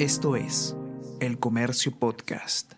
Esto 0.00 0.34
es 0.34 0.74
El 1.20 1.38
Comercio 1.38 1.92
Podcast. 1.92 2.72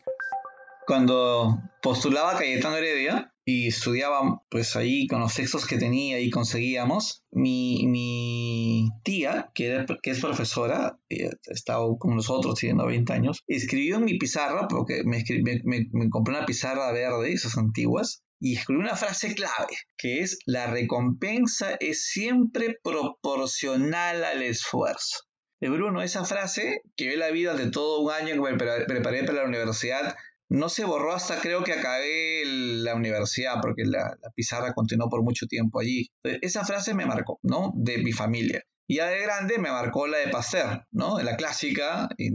Cuando 0.89 1.57
postulaba 1.81 2.37
Cayetano 2.37 2.75
Heredia 2.79 3.33
y 3.45 3.69
estudiaba 3.69 4.43
pues 4.51 4.75
ahí 4.75 5.07
con 5.07 5.21
los 5.21 5.33
textos 5.33 5.65
que 5.65 5.79
tenía 5.79 6.19
y 6.19 6.31
conseguíamos, 6.31 7.23
mi, 7.31 7.87
mi 7.87 8.89
tía, 9.05 9.53
que, 9.55 9.87
que 10.03 10.11
es 10.11 10.19
profesora, 10.19 10.99
ha 11.09 11.53
estado 11.53 11.97
con 11.97 12.17
nosotros, 12.17 12.57
tiene 12.59 12.85
20 12.85 13.13
años, 13.13 13.45
escribió 13.47 13.99
en 13.99 14.05
mi 14.05 14.19
pizarra, 14.19 14.67
porque 14.67 15.05
me, 15.05 15.23
me, 15.63 15.87
me 15.93 16.11
compré 16.11 16.35
una 16.35 16.45
pizarra 16.45 16.91
verde, 16.91 17.35
esas 17.35 17.57
antiguas, 17.57 18.25
y 18.41 18.57
escribió 18.57 18.83
una 18.83 18.97
frase 18.97 19.33
clave, 19.37 19.77
que 19.97 20.23
es 20.23 20.41
la 20.45 20.67
recompensa 20.67 21.77
es 21.79 22.05
siempre 22.05 22.81
proporcional 22.83 24.25
al 24.25 24.43
esfuerzo 24.43 25.21
de 25.63 25.71
Bruno, 25.71 26.03
esa 26.03 26.25
frase 26.25 26.83
que 26.97 27.07
ve 27.07 27.17
la 27.17 27.31
vida 27.31 27.55
de 27.55 27.71
todo 27.71 28.01
un 28.01 28.11
año 28.11 28.35
que 28.35 28.51
me 28.51 28.59
preparé 28.59 29.23
para 29.23 29.43
la 29.43 29.49
universidad, 29.49 30.17
no 30.49 30.69
se 30.69 30.85
borró 30.85 31.13
hasta 31.13 31.41
creo 31.41 31.63
que 31.63 31.73
acabé 31.73 32.43
la 32.45 32.97
universidad, 32.97 33.61
porque 33.63 33.85
la, 33.85 34.19
pizarra 34.35 34.73
continuó 34.75 35.09
por 35.09 35.23
mucho 35.23 35.47
tiempo 35.47 35.79
allí. 35.79 36.11
Esa 36.25 36.65
frase 36.65 36.95
me 36.95 37.07
marcó, 37.07 37.39
¿no? 37.45 37.71
De 37.77 37.99
mi 37.99 38.11
familia. 38.11 38.65
Y 38.89 38.97
ya 38.97 39.07
de 39.07 39.23
grande 39.23 39.59
me 39.59 39.71
marcó 39.71 40.09
la 40.09 40.19
de 40.19 40.31
Pasteur, 40.31 40.85
¿no? 40.91 41.23
La 41.23 41.37
clásica, 41.37 42.09
y, 42.19 42.31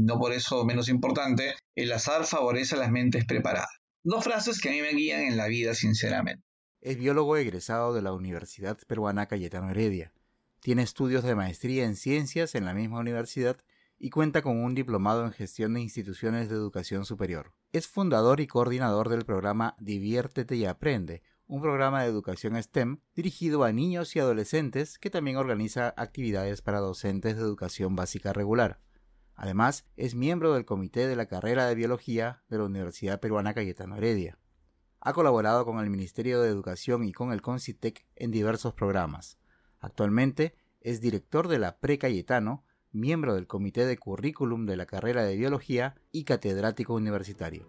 no 0.00 0.18
por 0.18 0.32
eso 0.32 0.64
menos 0.64 0.88
importante, 0.88 1.54
el 1.76 1.92
azar 1.92 2.24
favorece 2.26 2.74
a 2.74 2.78
las 2.78 2.90
mentes 2.90 3.26
preparadas. 3.26 3.78
Dos 4.02 4.24
frases 4.24 4.60
que 4.60 4.70
a 4.70 4.72
mí 4.72 4.80
me 4.80 4.92
guían 4.92 5.20
en 5.20 5.36
la 5.36 5.46
vida, 5.46 5.72
sinceramente. 5.74 6.42
Es 6.80 6.98
biólogo 6.98 7.36
egresado 7.36 7.94
de 7.94 8.02
la 8.02 8.12
Universidad 8.12 8.76
Peruana 8.88 9.26
Cayetano 9.26 9.70
Heredia 9.70 10.12
tiene 10.60 10.82
estudios 10.82 11.24
de 11.24 11.34
maestría 11.34 11.84
en 11.84 11.96
ciencias 11.96 12.54
en 12.54 12.64
la 12.64 12.74
misma 12.74 12.98
universidad 12.98 13.58
y 13.98 14.10
cuenta 14.10 14.42
con 14.42 14.62
un 14.62 14.74
diplomado 14.74 15.24
en 15.24 15.32
gestión 15.32 15.74
de 15.74 15.80
instituciones 15.80 16.48
de 16.48 16.54
educación 16.54 17.04
superior. 17.04 17.52
Es 17.72 17.86
fundador 17.86 18.40
y 18.40 18.46
coordinador 18.46 19.08
del 19.08 19.24
programa 19.24 19.74
Diviértete 19.78 20.56
y 20.56 20.66
Aprende, 20.66 21.22
un 21.46 21.62
programa 21.62 22.02
de 22.02 22.08
educación 22.08 22.60
STEM 22.60 22.98
dirigido 23.14 23.64
a 23.64 23.72
niños 23.72 24.16
y 24.16 24.18
adolescentes 24.18 24.98
que 24.98 25.10
también 25.10 25.36
organiza 25.36 25.94
actividades 25.96 26.60
para 26.60 26.80
docentes 26.80 27.36
de 27.36 27.42
educación 27.42 27.94
básica 27.94 28.32
regular. 28.32 28.80
Además, 29.34 29.86
es 29.96 30.14
miembro 30.14 30.54
del 30.54 30.64
comité 30.64 31.06
de 31.06 31.14
la 31.14 31.26
carrera 31.26 31.66
de 31.66 31.74
biología 31.74 32.42
de 32.48 32.58
la 32.58 32.64
Universidad 32.64 33.20
Peruana 33.20 33.54
Cayetano 33.54 33.96
Heredia. 33.96 34.38
Ha 35.00 35.12
colaborado 35.12 35.64
con 35.64 35.78
el 35.78 35.90
Ministerio 35.90 36.40
de 36.40 36.48
Educación 36.48 37.04
y 37.04 37.12
con 37.12 37.32
el 37.32 37.42
CONCITEC 37.42 38.06
en 38.16 38.30
diversos 38.30 38.74
programas. 38.74 39.38
Actualmente 39.86 40.52
es 40.80 41.00
director 41.00 41.46
de 41.46 41.60
la 41.60 41.76
Pre 41.76 41.96
Cayetano, 41.96 42.64
miembro 42.90 43.36
del 43.36 43.46
Comité 43.46 43.86
de 43.86 43.96
Currículum 43.96 44.66
de 44.66 44.76
la 44.76 44.84
carrera 44.84 45.22
de 45.22 45.36
Biología 45.36 45.94
y 46.10 46.24
catedrático 46.24 46.92
universitario. 46.92 47.68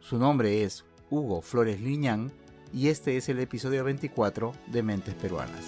Su 0.00 0.18
nombre 0.18 0.64
es 0.64 0.84
Hugo 1.08 1.40
Flores 1.40 1.80
Liñán 1.80 2.32
y 2.72 2.88
este 2.88 3.16
es 3.16 3.28
el 3.28 3.38
episodio 3.38 3.84
24 3.84 4.52
de 4.72 4.82
Mentes 4.82 5.14
Peruanas. 5.14 5.64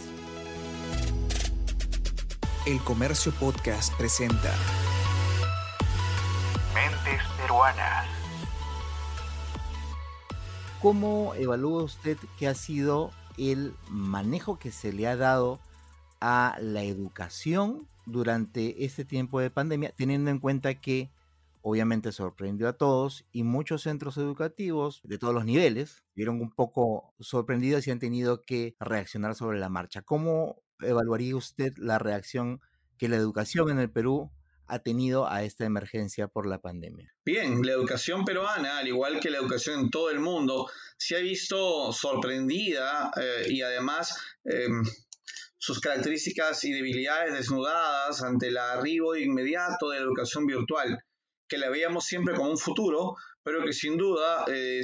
El 2.67 2.81
Comercio 2.81 3.31
Podcast 3.39 3.97
presenta 3.97 4.53
Mentes 6.75 7.23
Peruanas. 7.41 8.09
¿Cómo 10.83 11.35
evalúa 11.37 11.85
usted 11.85 12.19
que 12.37 12.49
ha 12.49 12.55
sido 12.55 13.13
el 13.39 13.75
manejo 13.89 14.59
que 14.59 14.73
se 14.73 14.93
le 14.93 15.07
ha 15.07 15.15
dado 15.15 15.61
a 16.27 16.57
la 16.59 16.83
educación 16.83 17.87
durante 18.07 18.87
este 18.87 19.05
tiempo 19.05 19.41
de 19.41 19.51
pandemia, 19.51 19.93
teniendo 19.95 20.31
en 20.31 20.39
cuenta 20.39 20.81
que 20.81 21.11
obviamente 21.61 22.13
sorprendió 22.13 22.67
a 22.67 22.73
todos 22.73 23.27
y 23.31 23.43
muchos 23.43 23.83
centros 23.83 24.17
educativos 24.17 25.03
de 25.05 25.19
todos 25.19 25.35
los 25.35 25.45
niveles 25.45 26.03
vieron 26.15 26.41
un 26.41 26.51
poco 26.51 27.13
sorprendidos 27.21 27.87
y 27.87 27.91
han 27.91 27.99
tenido 27.99 28.41
que 28.41 28.75
reaccionar 28.81 29.35
sobre 29.35 29.59
la 29.59 29.69
marcha. 29.69 30.01
¿Cómo 30.01 30.63
evaluaría 30.81 31.37
usted 31.37 31.75
la 31.77 31.99
reacción 31.99 32.63
que 32.97 33.11
la 33.11 33.17
educación 33.17 33.69
en 33.69 33.79
el 33.79 33.91
Perú 33.91 34.31
ha 34.67 34.79
tenido 34.79 35.29
a 35.29 35.43
esta 35.43 35.67
emergencia 35.67 36.27
por 36.29 36.47
la 36.47 36.59
pandemia? 36.59 37.15
Bien, 37.25 37.61
la 37.63 37.73
educación 37.73 38.25
peruana, 38.25 38.79
al 38.79 38.89
igual 38.89 39.21
que 39.21 39.31
la 39.31 39.39
educación 39.39 39.81
en 39.81 39.91
todo 39.91 40.11
el 40.11 40.21
mundo, 40.21 40.71
se 40.97 41.17
ha 41.17 41.21
visto 41.21 41.93
sorprendida 41.93 43.11
eh, 43.21 43.47
y 43.51 43.61
además 43.61 44.19
em, 44.45 44.83
sus 45.65 45.81
características 45.81 46.63
y 46.65 46.73
debilidades 46.73 47.33
desnudadas 47.33 48.23
ante 48.23 48.49
el 48.49 48.59
arribo 48.59 49.17
inmediato 49.17 49.89
de 49.89 49.97
la 49.97 50.05
educación 50.05 50.45
virtual, 50.45 51.03
que 51.49 51.57
la 51.57 51.71
veíamos 51.71 52.05
siempre 52.05 52.35
como 52.35 52.51
un 52.51 52.59
futuro, 52.59 53.15
pero 53.43 53.65
que 53.65 53.73
sin 53.73 53.97
duda, 53.97 54.45
eh, 54.49 54.83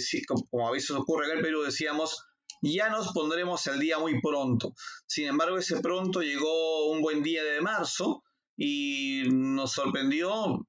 como 0.50 0.66
a 0.66 0.70
veces 0.70 0.92
ocurre 0.92 1.26
en 1.26 1.36
el 1.36 1.42
Perú, 1.42 1.60
decíamos, 1.60 2.24
ya 2.62 2.88
nos 2.88 3.12
pondremos 3.12 3.66
el 3.66 3.78
día 3.78 3.98
muy 3.98 4.22
pronto. 4.22 4.72
Sin 5.06 5.26
embargo, 5.26 5.58
ese 5.58 5.82
pronto 5.82 6.22
llegó 6.22 6.90
un 6.90 7.02
buen 7.02 7.22
día 7.22 7.44
de 7.44 7.60
marzo 7.60 8.24
y 8.56 9.24
nos 9.30 9.72
sorprendió 9.72 10.66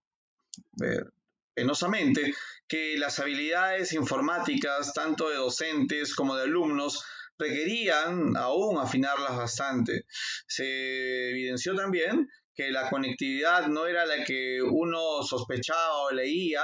eh, 0.83 1.05
penosamente 1.53 2.33
que 2.67 2.97
las 2.97 3.17
habilidades 3.19 3.93
informáticas, 3.93 4.93
tanto 4.93 5.29
de 5.29 5.37
docentes 5.37 6.13
como 6.15 6.35
de 6.35 6.43
alumnos, 6.43 7.01
requerían 7.41 8.37
aún 8.37 8.77
afinarlas 8.77 9.35
bastante. 9.35 10.05
Se 10.47 11.31
evidenció 11.31 11.75
también 11.75 12.27
que 12.53 12.71
la 12.71 12.89
conectividad 12.89 13.67
no 13.67 13.85
era 13.87 14.05
la 14.05 14.23
que 14.23 14.61
uno 14.61 15.23
sospechaba 15.23 16.03
o 16.03 16.11
leía 16.11 16.63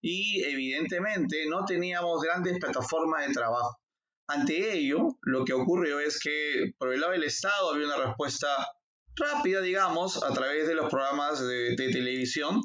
y 0.00 0.42
evidentemente 0.44 1.44
no 1.48 1.64
teníamos 1.64 2.22
grandes 2.22 2.58
plataformas 2.58 3.26
de 3.26 3.34
trabajo. 3.34 3.78
Ante 4.26 4.72
ello, 4.72 5.18
lo 5.22 5.44
que 5.44 5.52
ocurrió 5.52 6.00
es 6.00 6.18
que 6.18 6.72
por 6.78 6.94
el 6.94 7.00
lado 7.00 7.12
del 7.12 7.24
Estado 7.24 7.72
había 7.72 7.86
una 7.86 8.06
respuesta 8.06 8.48
rápida, 9.16 9.60
digamos, 9.60 10.22
a 10.22 10.32
través 10.32 10.66
de 10.66 10.74
los 10.74 10.88
programas 10.88 11.46
de, 11.46 11.76
de 11.76 11.92
televisión, 11.92 12.60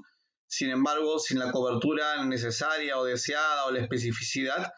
sin 0.48 0.70
embargo, 0.70 1.20
sin 1.20 1.38
la 1.38 1.52
cobertura 1.52 2.26
necesaria 2.26 2.98
o 2.98 3.04
deseada 3.04 3.66
o 3.66 3.72
la 3.72 3.82
especificidad, 3.82 4.72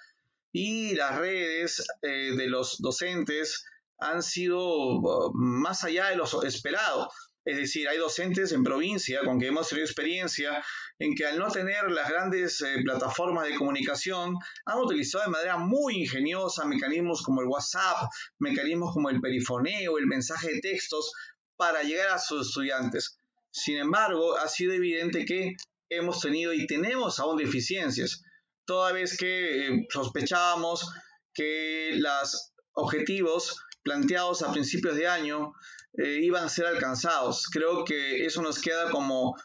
y 0.52 0.96
las 0.96 1.18
redes 1.18 1.84
eh, 2.02 2.34
de 2.36 2.48
los 2.48 2.78
docentes 2.80 3.66
han 3.98 4.24
sido 4.24 5.00
uh, 5.00 5.32
más 5.34 5.84
allá 5.84 6.10
de 6.10 6.16
lo 6.16 6.26
esperado. 6.44 7.10
Es 7.44 7.58
decir, 7.58 7.88
hay 7.88 7.98
docentes 7.98 8.52
en 8.52 8.64
provincia 8.64 9.22
con 9.24 9.40
que 9.40 9.48
hemos 9.48 9.68
tenido 9.68 9.86
experiencia 9.86 10.64
en 11.00 11.16
que 11.16 11.26
al 11.26 11.40
no 11.40 11.50
tener 11.50 11.90
las 11.90 12.10
grandes 12.10 12.62
eh, 12.62 12.82
plataformas 12.84 13.48
de 13.48 13.56
comunicación 13.56 14.36
han 14.66 14.78
utilizado 14.78 15.24
de 15.24 15.32
manera 15.32 15.58
muy 15.58 16.02
ingeniosa 16.02 16.66
mecanismos 16.66 17.24
como 17.24 17.42
el 17.42 17.48
WhatsApp, 17.48 18.10
mecanismos 18.38 18.94
como 18.94 19.10
el 19.10 19.20
perifoneo, 19.22 19.98
el 19.98 20.06
mensaje 20.06 20.54
de 20.54 20.60
textos 20.60 21.12
para 21.56 21.82
llegar 21.82 22.10
a 22.10 22.20
sus 22.20 22.48
estudiantes. 22.48 23.18
Sin 23.50 23.78
embargo, 23.78 24.38
ha 24.38 24.48
sido 24.48 24.74
evidente 24.74 25.26
que 25.26 25.56
hemos 25.90 26.22
tenido 26.22 26.54
y 26.54 26.68
tenemos 26.68 27.20
aún 27.20 27.38
deficiencias 27.38 28.24
toda 28.66 28.94
vez 28.94 29.18
que 29.18 29.68
eh, 29.68 29.88
sospechábamos 29.90 30.90
que 31.34 31.94
los 31.96 32.54
objetivos 32.74 33.62
planteados 33.84 34.42
a 34.44 34.52
principios 34.52 34.96
de 34.96 35.08
año 35.08 35.54
eh, 35.98 36.20
iban 36.22 36.46
a 36.46 36.50
ser 36.50 36.66
alcanzados. 36.66 37.48
Creo 37.52 37.84
que 37.84 38.26
eso 38.26 38.42
nos 38.42 38.62
queda 38.62 38.92
como, 38.92 39.36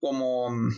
como 0.00 0.50
mm, 0.50 0.70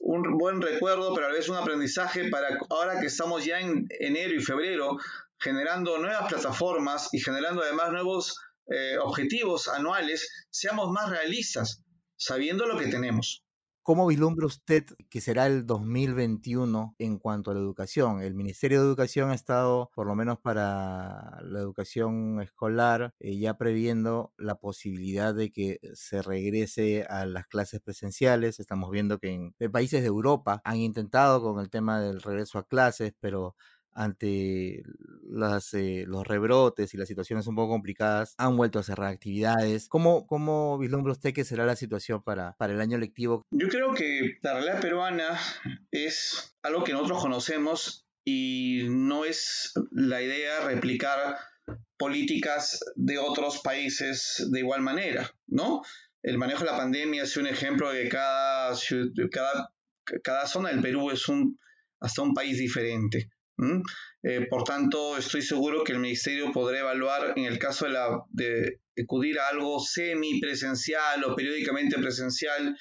un 0.00 0.38
buen 0.38 0.60
recuerdo, 0.60 1.14
pero 1.14 1.26
a 1.26 1.30
la 1.30 1.36
vez 1.36 1.48
un 1.48 1.56
aprendizaje 1.56 2.28
para 2.28 2.58
ahora 2.70 3.00
que 3.00 3.06
estamos 3.06 3.44
ya 3.44 3.60
en 3.60 3.86
enero 4.00 4.34
y 4.34 4.40
febrero 4.40 4.98
generando 5.38 5.98
nuevas 5.98 6.28
plataformas 6.28 7.08
y 7.12 7.20
generando 7.20 7.62
además 7.62 7.90
nuevos 7.90 8.36
eh, 8.68 8.96
objetivos 8.98 9.68
anuales, 9.68 10.46
seamos 10.50 10.90
más 10.90 11.10
realistas, 11.10 11.82
sabiendo 12.16 12.66
lo 12.66 12.78
que 12.78 12.86
tenemos. 12.86 13.42
¿Cómo 13.84 14.06
vislumbra 14.06 14.46
usted 14.46 14.84
que 15.10 15.20
será 15.20 15.48
el 15.48 15.66
2021 15.66 16.94
en 17.00 17.18
cuanto 17.18 17.50
a 17.50 17.54
la 17.54 17.58
educación? 17.58 18.22
El 18.22 18.32
Ministerio 18.32 18.80
de 18.80 18.86
Educación 18.86 19.30
ha 19.30 19.34
estado, 19.34 19.90
por 19.96 20.06
lo 20.06 20.14
menos 20.14 20.38
para 20.38 21.40
la 21.42 21.58
educación 21.58 22.40
escolar, 22.40 23.12
eh, 23.18 23.36
ya 23.38 23.54
previendo 23.58 24.32
la 24.38 24.54
posibilidad 24.54 25.34
de 25.34 25.50
que 25.50 25.80
se 25.94 26.22
regrese 26.22 27.02
a 27.08 27.26
las 27.26 27.48
clases 27.48 27.80
presenciales. 27.80 28.60
Estamos 28.60 28.88
viendo 28.92 29.18
que 29.18 29.32
en 29.58 29.72
países 29.72 30.02
de 30.02 30.06
Europa 30.06 30.60
han 30.64 30.76
intentado 30.76 31.42
con 31.42 31.58
el 31.58 31.68
tema 31.68 32.00
del 32.00 32.22
regreso 32.22 32.58
a 32.58 32.68
clases, 32.68 33.14
pero 33.18 33.56
ante 33.94 34.82
las, 35.28 35.74
eh, 35.74 36.04
los 36.06 36.26
rebrotes 36.26 36.92
y 36.94 36.96
las 36.96 37.08
situaciones 37.08 37.46
un 37.46 37.54
poco 37.54 37.72
complicadas, 37.72 38.34
han 38.38 38.56
vuelto 38.56 38.78
a 38.78 38.82
cerrar 38.82 39.12
actividades. 39.12 39.88
¿Cómo, 39.88 40.26
cómo 40.26 40.78
vislumbra 40.78 41.12
usted 41.12 41.32
que 41.32 41.44
será 41.44 41.66
la 41.66 41.76
situación 41.76 42.22
para, 42.22 42.56
para 42.56 42.72
el 42.72 42.80
año 42.80 42.98
lectivo? 42.98 43.42
Yo 43.50 43.68
creo 43.68 43.94
que 43.94 44.38
la 44.42 44.54
realidad 44.54 44.80
peruana 44.80 45.38
es 45.90 46.54
algo 46.62 46.84
que 46.84 46.92
nosotros 46.92 47.20
conocemos 47.22 48.06
y 48.24 48.86
no 48.88 49.24
es 49.24 49.72
la 49.90 50.22
idea 50.22 50.60
replicar 50.60 51.36
políticas 51.96 52.84
de 52.96 53.18
otros 53.18 53.60
países 53.62 54.48
de 54.50 54.60
igual 54.60 54.80
manera, 54.80 55.30
¿no? 55.46 55.82
el 56.22 56.38
manejo 56.38 56.64
de 56.64 56.70
la 56.70 56.76
pandemia 56.76 57.24
es 57.24 57.36
un 57.36 57.46
ejemplo 57.46 57.90
de 57.90 58.04
que 58.04 58.08
cada, 58.08 58.74
cada, 59.30 59.74
cada 60.22 60.46
zona 60.46 60.70
del 60.70 60.80
Perú 60.80 61.10
es 61.10 61.28
un, 61.28 61.58
hasta 62.00 62.22
un 62.22 62.32
país 62.32 62.58
diferente. 62.58 63.30
Eh, 64.22 64.46
por 64.48 64.64
tanto, 64.64 65.16
estoy 65.16 65.42
seguro 65.42 65.84
que 65.84 65.92
el 65.92 65.98
Ministerio 65.98 66.52
podrá 66.52 66.80
evaluar 66.80 67.34
en 67.36 67.44
el 67.44 67.58
caso 67.58 67.86
de, 67.86 67.92
la, 67.92 68.22
de 68.30 68.80
acudir 69.02 69.38
a 69.38 69.48
algo 69.48 69.78
semipresencial 69.80 71.24
o 71.24 71.36
periódicamente 71.36 71.98
presencial, 71.98 72.76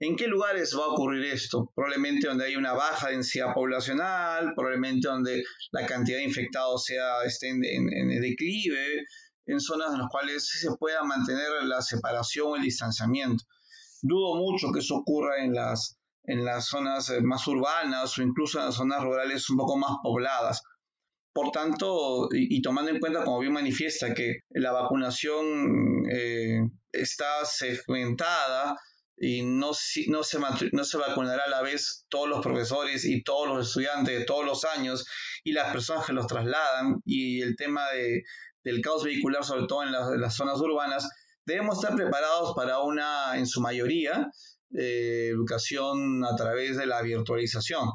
¿en 0.00 0.16
qué 0.16 0.26
lugares 0.26 0.74
va 0.76 0.84
a 0.84 0.88
ocurrir 0.88 1.24
esto? 1.26 1.72
Probablemente 1.74 2.26
donde 2.26 2.46
hay 2.46 2.56
una 2.56 2.72
baja 2.72 3.10
densidad 3.10 3.54
poblacional, 3.54 4.54
probablemente 4.54 5.08
donde 5.08 5.44
la 5.72 5.86
cantidad 5.86 6.18
de 6.18 6.24
infectados 6.24 6.84
sea, 6.84 7.22
esté 7.24 7.48
en, 7.48 7.64
en 7.64 8.20
declive, 8.20 9.04
en 9.46 9.60
zonas 9.60 9.92
en 9.92 10.00
las 10.00 10.08
cuales 10.10 10.48
se 10.48 10.70
pueda 10.78 11.02
mantener 11.04 11.48
la 11.64 11.82
separación 11.82 12.46
o 12.48 12.56
el 12.56 12.62
distanciamiento. 12.62 13.44
Dudo 14.02 14.36
mucho 14.36 14.72
que 14.72 14.80
eso 14.80 14.96
ocurra 14.96 15.42
en 15.42 15.54
las, 15.54 15.98
en 16.24 16.44
las 16.44 16.66
zonas 16.66 17.10
eh, 17.10 17.20
más 17.22 17.46
urbanas 17.46 18.18
o 18.18 18.22
incluso 18.22 18.58
en 18.58 18.66
las 18.66 18.74
zonas 18.74 19.02
rurales 19.02 19.48
un 19.50 19.56
poco 19.56 19.76
más 19.76 19.92
pobladas. 20.02 20.62
Por 21.32 21.50
tanto, 21.50 22.28
y, 22.32 22.62
tomando 22.62 22.92
en 22.92 23.00
cuenta, 23.00 23.24
como 23.24 23.40
bien 23.40 23.52
manifiesta, 23.52 24.14
que 24.14 24.38
la 24.50 24.70
vacunación 24.70 26.04
eh, 26.08 26.60
está 26.92 27.44
segmentada 27.44 28.78
y 29.16 29.42
no, 29.42 29.72
no, 30.08 30.22
se, 30.22 30.38
no 30.72 30.84
se 30.84 30.96
vacunará 30.96 31.44
a 31.44 31.50
la 31.50 31.62
vez 31.62 32.04
todos 32.08 32.28
los 32.28 32.40
profesores 32.40 33.04
y 33.04 33.22
todos 33.24 33.48
los 33.48 33.68
estudiantes 33.68 34.16
de 34.16 34.24
todos 34.24 34.44
los 34.44 34.64
años 34.64 35.04
y 35.42 35.52
las 35.52 35.72
personas 35.72 36.06
que 36.06 36.12
los 36.12 36.28
trasladan 36.28 37.00
y 37.04 37.42
el 37.42 37.56
tema 37.56 37.90
de, 37.90 38.22
del 38.64 38.80
caos 38.80 39.04
vehicular, 39.04 39.44
sobre 39.44 39.66
todo 39.66 39.82
en 39.82 39.92
las, 39.92 40.34
zonas 40.34 40.60
urbanas, 40.60 41.08
debemos 41.44 41.82
estar 41.82 41.96
preparados 41.96 42.54
para 42.56 42.80
una, 42.80 43.36
en 43.36 43.46
su 43.46 43.60
mayoría, 43.60 44.30
eh, 44.78 45.28
educación 45.32 46.24
a 46.24 46.34
través 46.36 46.76
de 46.76 46.86
la 46.86 47.02
virtualización. 47.02 47.88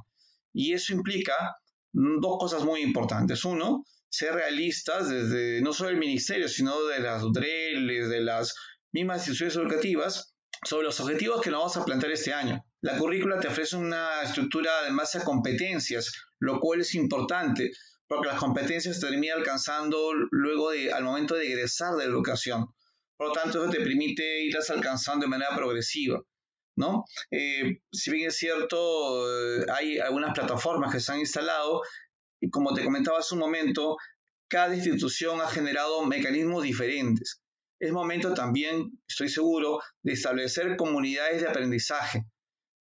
Y 0.54 0.74
eso 0.74 0.94
implica 0.94 1.58
dos 1.92 2.38
cosas 2.40 2.64
muy 2.64 2.82
importantes. 2.82 3.46
Uno, 3.46 3.84
ser 4.10 4.34
realistas 4.34 5.10
desde 5.10 5.62
no 5.62 5.74
solo 5.74 5.90
el 5.90 5.98
ministerio, 5.98 6.48
sino 6.48 6.86
de 6.86 7.00
las 7.00 7.24
UDRELs, 7.24 8.10
de 8.10 8.22
las 8.22 8.56
mismas 8.92 9.20
instituciones 9.20 9.56
educativas, 9.56 10.34
sobre 10.66 10.86
los 10.86 11.00
objetivos 11.00 11.42
que 11.42 11.52
nos 11.52 11.60
vamos 11.60 11.78
a 11.78 11.86
plantear 11.86 12.12
este 12.12 12.34
año. 12.34 12.64
La 12.82 12.98
currícula 12.98 13.40
te 13.40 13.48
ofrece 13.48 13.78
una 13.78 14.22
estructura 14.24 14.84
de 14.84 14.92
base 14.94 15.20
a 15.20 15.24
competencias, 15.24 16.12
lo 16.40 16.60
cual 16.60 16.82
es 16.82 16.96
importante, 16.96 17.72
porque 18.08 18.28
las 18.28 18.40
competencias 18.40 19.00
te 19.00 19.08
terminan 19.08 19.40
alcanzando 19.40 20.14
luego 20.32 20.72
de, 20.72 20.92
al 20.92 21.04
momento 21.04 21.36
de 21.36 21.48
egresar 21.48 21.96
de 21.96 22.06
la 22.06 22.12
educación. 22.12 22.68
Por 23.16 23.28
lo 23.28 23.34
tanto, 23.34 23.64
eso 23.64 23.72
te 23.72 23.82
permite 23.82 24.44
irlas 24.44 24.70
alcanzando 24.70 25.26
de 25.26 25.30
manera 25.30 25.56
progresiva. 25.56 26.22
¿No? 26.80 27.04
Eh, 27.30 27.82
si 27.92 28.10
bien 28.10 28.30
es 28.30 28.38
cierto, 28.38 29.28
eh, 29.28 29.66
hay 29.72 30.00
algunas 30.00 30.34
plataformas 30.34 30.94
que 30.94 31.02
se 31.02 31.12
han 31.12 31.20
instalado 31.20 31.82
y 32.42 32.50
como 32.50 32.74
te 32.74 32.86
comentaba 32.86 33.20
hace 33.20 33.36
un 33.36 33.42
momento, 33.42 33.98
cada 34.48 34.74
institución 34.74 35.42
ha 35.42 35.48
generado 35.50 36.06
mecanismos 36.06 36.64
diferentes. 36.64 37.42
Es 37.80 37.92
momento 37.92 38.34
también, 38.34 38.92
estoy 39.08 39.28
seguro, 39.28 39.82
de 40.04 40.14
establecer 40.14 40.78
comunidades 40.78 41.42
de 41.42 41.50
aprendizaje, 41.50 42.24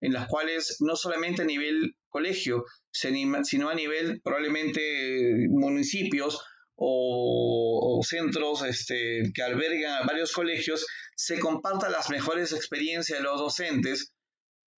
en 0.00 0.12
las 0.12 0.28
cuales 0.28 0.76
no 0.78 0.94
solamente 0.94 1.42
a 1.42 1.44
nivel 1.44 1.96
colegio, 2.08 2.64
sino 2.92 3.68
a 3.68 3.74
nivel 3.74 4.20
probablemente 4.22 5.48
municipios 5.50 6.40
o, 6.78 8.00
centros 8.02 8.62
este, 8.62 9.32
que 9.34 9.42
albergan 9.42 10.02
a 10.02 10.06
varios 10.06 10.32
colegios, 10.32 10.86
se 11.16 11.38
compartan 11.38 11.92
las 11.92 12.08
mejores 12.10 12.52
experiencias 12.52 13.18
de 13.18 13.24
los 13.24 13.38
docentes 13.38 14.12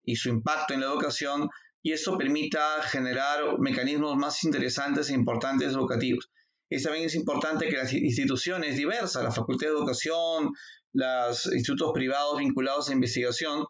y 0.05 0.17
su 0.17 0.31
impacto 0.31 0.75
en 0.75 0.81
la 0.81 0.87
educación 0.87 1.49
y 1.83 1.93
esto 1.93 2.17
permita 2.17 2.83
generar 2.83 3.59
mecanismos 3.59 4.17
más 4.17 4.43
interesantes 4.45 5.11
e 5.11 5.15
importantes 5.15 5.69
educativos. 5.69 6.31
Y 6.71 6.83
también 6.83 7.07
es 7.07 7.15
importante 7.15 7.69
que 7.69 7.77
las 7.77 7.93
instituciones 7.93 8.77
diversas, 8.77 9.23
la 9.23 9.33
Facultad 9.33 9.69
de 9.69 9.75
Educación, 9.75 10.53
los 10.93 11.47
institutos 11.47 11.93
privados 11.93 12.39
vinculados 12.39 12.89
a 12.89 12.93
investigación, 12.93 13.65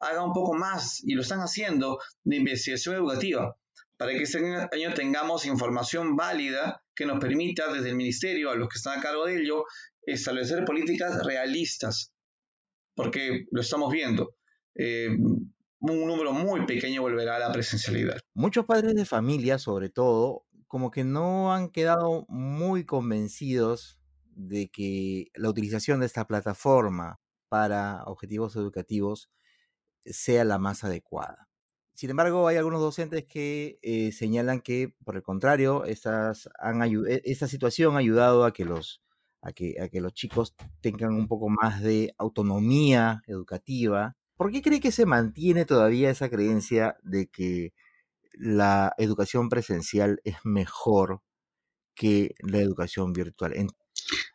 hagan 0.00 0.24
un 0.24 0.32
poco 0.32 0.54
más, 0.54 1.02
y 1.04 1.14
lo 1.14 1.22
están 1.22 1.40
haciendo, 1.40 1.98
de 2.22 2.36
investigación 2.36 2.96
educativa 2.96 3.56
para 3.96 4.12
que 4.12 4.22
este 4.22 4.38
año 4.72 4.94
tengamos 4.94 5.46
información 5.46 6.16
válida 6.16 6.83
que 6.94 7.06
nos 7.06 7.18
permita 7.18 7.72
desde 7.72 7.90
el 7.90 7.96
ministerio, 7.96 8.50
a 8.50 8.54
los 8.54 8.68
que 8.68 8.76
están 8.76 8.98
a 8.98 9.02
cargo 9.02 9.26
de 9.26 9.42
ello, 9.42 9.64
establecer 10.02 10.64
políticas 10.64 11.24
realistas, 11.24 12.12
porque 12.94 13.46
lo 13.50 13.60
estamos 13.60 13.92
viendo. 13.92 14.36
Eh, 14.74 15.08
un 15.80 16.06
número 16.06 16.32
muy 16.32 16.64
pequeño 16.66 17.02
volverá 17.02 17.36
a 17.36 17.38
la 17.38 17.52
presencialidad. 17.52 18.18
Muchos 18.34 18.64
padres 18.64 18.94
de 18.94 19.04
familia, 19.04 19.58
sobre 19.58 19.90
todo, 19.90 20.46
como 20.66 20.90
que 20.90 21.04
no 21.04 21.52
han 21.52 21.70
quedado 21.70 22.24
muy 22.28 22.84
convencidos 22.84 23.98
de 24.34 24.68
que 24.70 25.26
la 25.34 25.48
utilización 25.48 26.00
de 26.00 26.06
esta 26.06 26.26
plataforma 26.26 27.20
para 27.48 28.02
objetivos 28.04 28.56
educativos 28.56 29.30
sea 30.04 30.44
la 30.44 30.58
más 30.58 30.84
adecuada. 30.84 31.48
Sin 31.94 32.10
embargo, 32.10 32.48
hay 32.48 32.56
algunos 32.56 32.80
docentes 32.80 33.24
que 33.24 33.78
eh, 33.82 34.10
señalan 34.10 34.60
que, 34.60 34.94
por 35.04 35.14
el 35.14 35.22
contrario, 35.22 35.84
estas 35.84 36.48
han 36.58 36.82
e, 36.82 37.22
esta 37.24 37.46
situación 37.46 37.94
ha 37.94 38.00
ayudado 38.00 38.44
a 38.44 38.52
que, 38.52 38.64
los, 38.64 39.00
a, 39.40 39.52
que, 39.52 39.76
a 39.80 39.88
que 39.88 40.00
los 40.00 40.12
chicos 40.12 40.56
tengan 40.80 41.14
un 41.14 41.28
poco 41.28 41.48
más 41.48 41.82
de 41.82 42.12
autonomía 42.18 43.22
educativa. 43.28 44.16
¿Por 44.36 44.50
qué 44.50 44.60
cree 44.60 44.80
que 44.80 44.90
se 44.90 45.06
mantiene 45.06 45.64
todavía 45.64 46.10
esa 46.10 46.28
creencia 46.28 46.96
de 47.04 47.28
que 47.28 47.72
la 48.32 48.92
educación 48.98 49.48
presencial 49.48 50.20
es 50.24 50.36
mejor 50.42 51.22
que 51.94 52.34
la 52.40 52.58
educación 52.58 53.12
virtual? 53.12 53.54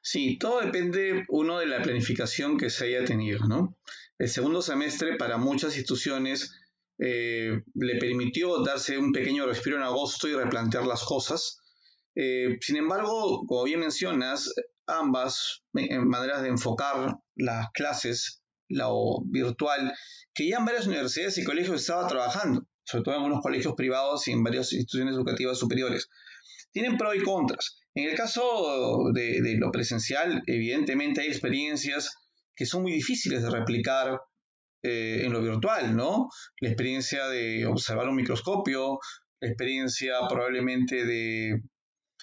Sí, 0.02 0.38
todo 0.38 0.62
depende, 0.62 1.26
uno, 1.28 1.60
de 1.60 1.66
la 1.66 1.82
planificación 1.82 2.58
que 2.58 2.70
se 2.70 2.86
haya 2.86 3.06
tenido, 3.06 3.46
¿no? 3.46 3.78
El 4.18 4.30
segundo 4.30 4.62
semestre 4.62 5.18
para 5.18 5.38
muchas 5.38 5.76
instituciones 5.76 6.56
eh, 7.00 7.62
le 7.76 7.96
permitió 7.98 8.62
darse 8.62 8.98
un 8.98 9.14
pequeño 9.14 9.46
respiro 9.46 9.78
en 9.78 9.84
agosto 9.84 10.28
y 10.28 10.34
replantear 10.34 10.86
las 10.86 11.04
cosas. 11.04 11.60
Eh, 12.14 12.58
sin 12.60 12.76
embargo, 12.76 13.46
como 13.48 13.64
bien 13.64 13.80
mencionas, 13.80 14.54
ambas 14.86 15.64
maneras 15.72 16.42
de 16.42 16.50
enfocar 16.50 17.16
las 17.36 17.68
clases, 17.74 18.42
la 18.68 18.90
virtual, 19.26 19.94
que 20.34 20.50
ya 20.50 20.58
en 20.58 20.66
varias 20.66 20.88
universidades 20.88 21.38
y 21.38 21.46
colegios 21.46 21.80
estaba 21.80 22.08
trabajando, 22.08 22.68
sobre 22.84 23.04
todo 23.04 23.16
en 23.16 23.22
algunos 23.22 23.42
colegios 23.42 23.76
privados 23.76 24.28
y 24.28 24.32
en 24.32 24.44
varias 24.44 24.74
instituciones 24.74 25.16
educativas 25.16 25.58
superiores, 25.58 26.10
tienen 26.72 26.98
pros 26.98 27.16
y 27.16 27.24
contras. 27.24 27.78
En 27.96 28.10
el 28.10 28.16
caso 28.16 29.12
de 29.14 29.56
lo 29.58 29.72
presencial, 29.72 30.44
evidentemente 30.46 31.22
hay 31.22 31.28
experiencias 31.28 32.14
que 32.56 32.66
son 32.66 32.82
muy 32.82 32.92
difíciles 32.92 33.42
de 33.42 33.50
replicar 33.50 34.20
eh, 34.84 35.22
en 35.26 35.34
lo 35.34 35.42
virtual, 35.42 35.96
¿no? 35.96 36.30
La 36.62 36.70
experiencia 36.70 37.28
de 37.28 37.66
observar 37.66 38.08
un 38.08 38.16
microscopio, 38.16 39.00
la 39.42 39.48
experiencia 39.48 40.16
probablemente 40.30 41.06
de 41.06 41.62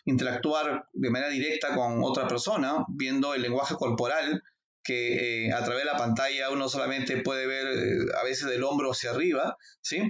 interactuar 0.07 0.87
de 0.93 1.11
manera 1.11 1.31
directa 1.31 1.75
con 1.75 2.03
otra 2.03 2.27
persona, 2.29 2.85
viendo 2.89 3.35
el 3.35 3.43
lenguaje 3.43 3.75
corporal, 3.75 4.43
que 4.87 5.47
eh, 5.47 5.53
a 5.53 5.65
través 5.65 5.85
de 5.85 5.91
la 5.91 5.99
pantalla 5.99 6.51
uno 6.51 6.69
solamente 6.69 7.21
puede 7.23 7.47
ver 7.47 7.67
eh, 7.67 8.07
a 8.19 8.25
veces 8.25 8.49
del 8.49 8.63
hombro 8.63 8.93
hacia 8.93 9.11
arriba, 9.11 9.57
¿sí? 9.81 10.01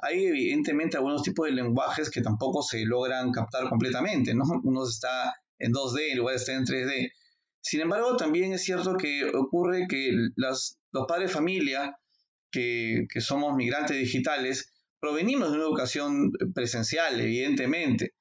Hay 0.00 0.26
evidentemente 0.26 0.96
algunos 0.96 1.22
tipos 1.22 1.46
de 1.46 1.52
lenguajes 1.52 2.10
que 2.10 2.20
tampoco 2.20 2.62
se 2.62 2.84
logran 2.84 3.30
captar 3.30 3.68
completamente, 3.68 4.34
¿no? 4.34 4.44
Uno 4.64 4.84
está 4.84 5.32
en 5.58 5.72
2D, 5.72 6.10
en 6.10 6.18
lugar 6.18 6.34
de 6.34 6.40
estar 6.40 6.56
en 6.56 6.64
3D. 6.64 7.10
Sin 7.64 7.80
embargo, 7.80 8.14
también 8.18 8.52
es 8.52 8.62
cierto 8.62 8.94
que 8.98 9.24
ocurre 9.34 9.86
que 9.88 10.12
los 10.36 10.76
padres 11.08 11.30
de 11.30 11.34
familia, 11.34 11.96
que, 12.52 13.06
somos 13.20 13.56
migrantes 13.56 13.96
digitales, 13.96 14.70
provenimos 15.00 15.50
de 15.50 15.56
una 15.56 15.64
educación 15.64 16.30
presencial, 16.54 17.18
evidentemente, 17.18 18.12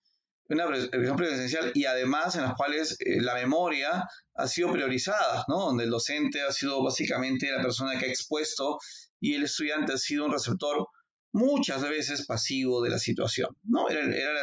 una 0.47 0.63
educación 0.63 1.17
presencial 1.17 1.71
y 1.75 1.83
además 1.83 2.35
en 2.37 2.43
las 2.43 2.53
cuales 2.55 2.95
eh, 3.01 3.21
la 3.21 3.35
memoria 3.35 4.07
ha 4.33 4.47
sido 4.47 4.71
priorizada, 4.71 5.43
¿no? 5.49 5.65
donde 5.65 5.83
el 5.83 5.89
docente 5.89 6.41
ha 6.41 6.51
sido 6.53 6.81
básicamente 6.81 7.51
la 7.51 7.61
persona 7.61 7.99
que 7.99 8.05
ha 8.05 8.09
expuesto 8.09 8.79
y 9.19 9.33
el 9.35 9.43
estudiante 9.43 9.91
ha 9.91 9.97
sido 9.97 10.25
un 10.25 10.31
receptor 10.31 10.87
muchas 11.33 11.81
veces 11.81 12.25
pasivo 12.25 12.81
de 12.81 12.91
la 12.91 12.99
situación, 12.99 13.49
¿no? 13.63 13.89
Era, 13.89 14.05
la, 14.05 14.41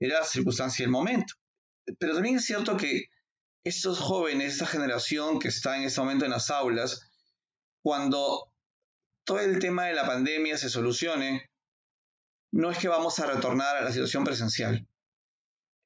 era 0.00 0.18
la 0.20 0.24
circunstancia 0.24 0.82
y 0.82 0.86
el 0.86 0.90
momento. 0.90 1.34
Pero 1.98 2.14
también 2.14 2.36
es 2.36 2.44
cierto 2.44 2.76
que 2.76 3.04
estos 3.64 3.98
jóvenes, 3.98 4.52
esta 4.52 4.66
generación 4.66 5.38
que 5.38 5.48
está 5.48 5.76
en 5.76 5.84
este 5.84 6.00
momento 6.00 6.26
en 6.26 6.30
las 6.30 6.50
aulas, 6.50 7.10
cuando 7.82 8.52
todo 9.24 9.40
el 9.40 9.58
tema 9.58 9.86
de 9.86 9.94
la 9.94 10.06
pandemia 10.06 10.58
se 10.58 10.68
solucione, 10.68 11.50
no 12.52 12.70
es 12.70 12.78
que 12.78 12.88
vamos 12.88 13.18
a 13.18 13.26
retornar 13.26 13.76
a 13.76 13.82
la 13.82 13.90
situación 13.90 14.22
presencial. 14.22 14.86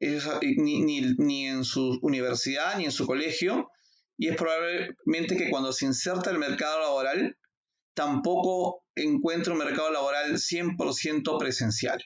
ni, 0.00 1.00
ni, 1.18 1.46
en 1.46 1.64
su 1.64 1.98
universidad, 2.02 2.76
ni 2.76 2.84
en 2.84 2.92
su 2.92 3.06
colegio, 3.06 3.70
y 4.16 4.28
es 4.28 4.36
probablemente 4.36 5.36
que 5.36 5.48
cuando 5.48 5.72
se 5.72 5.86
inserta 5.86 6.30
el 6.30 6.38
mercado 6.38 6.80
laboral, 6.80 7.38
tampoco 7.94 8.84
encuentra 8.96 9.52
un 9.52 9.60
mercado 9.60 9.90
laboral 9.90 10.34
100% 10.34 11.38
presencial. 11.38 12.04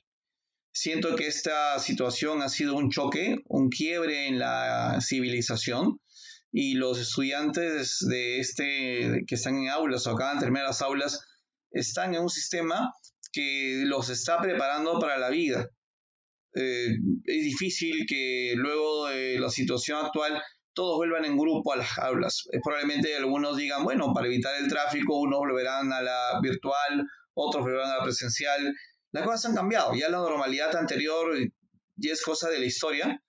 Siento 0.72 1.16
que 1.16 1.26
esta 1.26 1.78
situación 1.78 2.42
ha 2.42 2.48
sido 2.48 2.74
un 2.74 2.90
choque, 2.90 3.36
un 3.46 3.68
quiebre 3.68 4.26
en 4.26 4.38
la 4.38 4.98
civilización 5.00 6.00
y 6.50 6.74
los 6.74 6.98
estudiantes 6.98 7.98
de 8.08 8.40
este 8.40 9.24
que 9.26 9.34
están 9.34 9.58
en 9.58 9.68
aulas 9.68 10.06
o 10.06 10.12
acaban 10.12 10.36
de 10.36 10.44
terminar 10.44 10.66
las 10.66 10.82
aulas 10.82 11.20
están 11.70 12.14
en 12.14 12.22
un 12.22 12.30
sistema 12.30 12.92
que 13.32 13.82
los 13.86 14.10
está 14.10 14.40
preparando 14.40 14.98
para 14.98 15.18
la 15.18 15.30
vida. 15.30 15.68
Eh, 16.54 16.88
es 17.24 17.44
difícil 17.44 18.04
que 18.06 18.54
luego 18.56 19.08
de 19.08 19.38
la 19.40 19.48
situación 19.48 20.04
actual 20.04 20.42
todos 20.74 20.96
vuelvan 20.96 21.24
en 21.24 21.36
grupo 21.36 21.72
a 21.72 21.76
las 21.76 21.98
aulas. 21.98 22.44
probablemente 22.62 23.14
algunos 23.16 23.56
digan, 23.56 23.84
bueno, 23.84 24.12
para 24.14 24.26
evitar 24.26 24.54
el 24.60 24.68
tráfico, 24.68 25.18
unos 25.20 25.40
volverán 25.40 25.92
a 25.92 26.02
la 26.02 26.40
virtual, 26.42 27.06
otros 27.34 27.62
volverán 27.62 27.90
a 27.90 27.98
la 27.98 28.04
presencial. 28.04 28.74
Las 29.12 29.24
cosas 29.24 29.46
han 29.46 29.54
cambiado, 29.54 29.94
ya 29.94 30.08
la 30.08 30.18
normalidad 30.18 30.74
anterior 30.76 31.36
ya 31.96 32.12
es 32.12 32.22
cosa 32.22 32.48
de 32.48 32.58
la 32.58 32.66
historia 32.66 33.22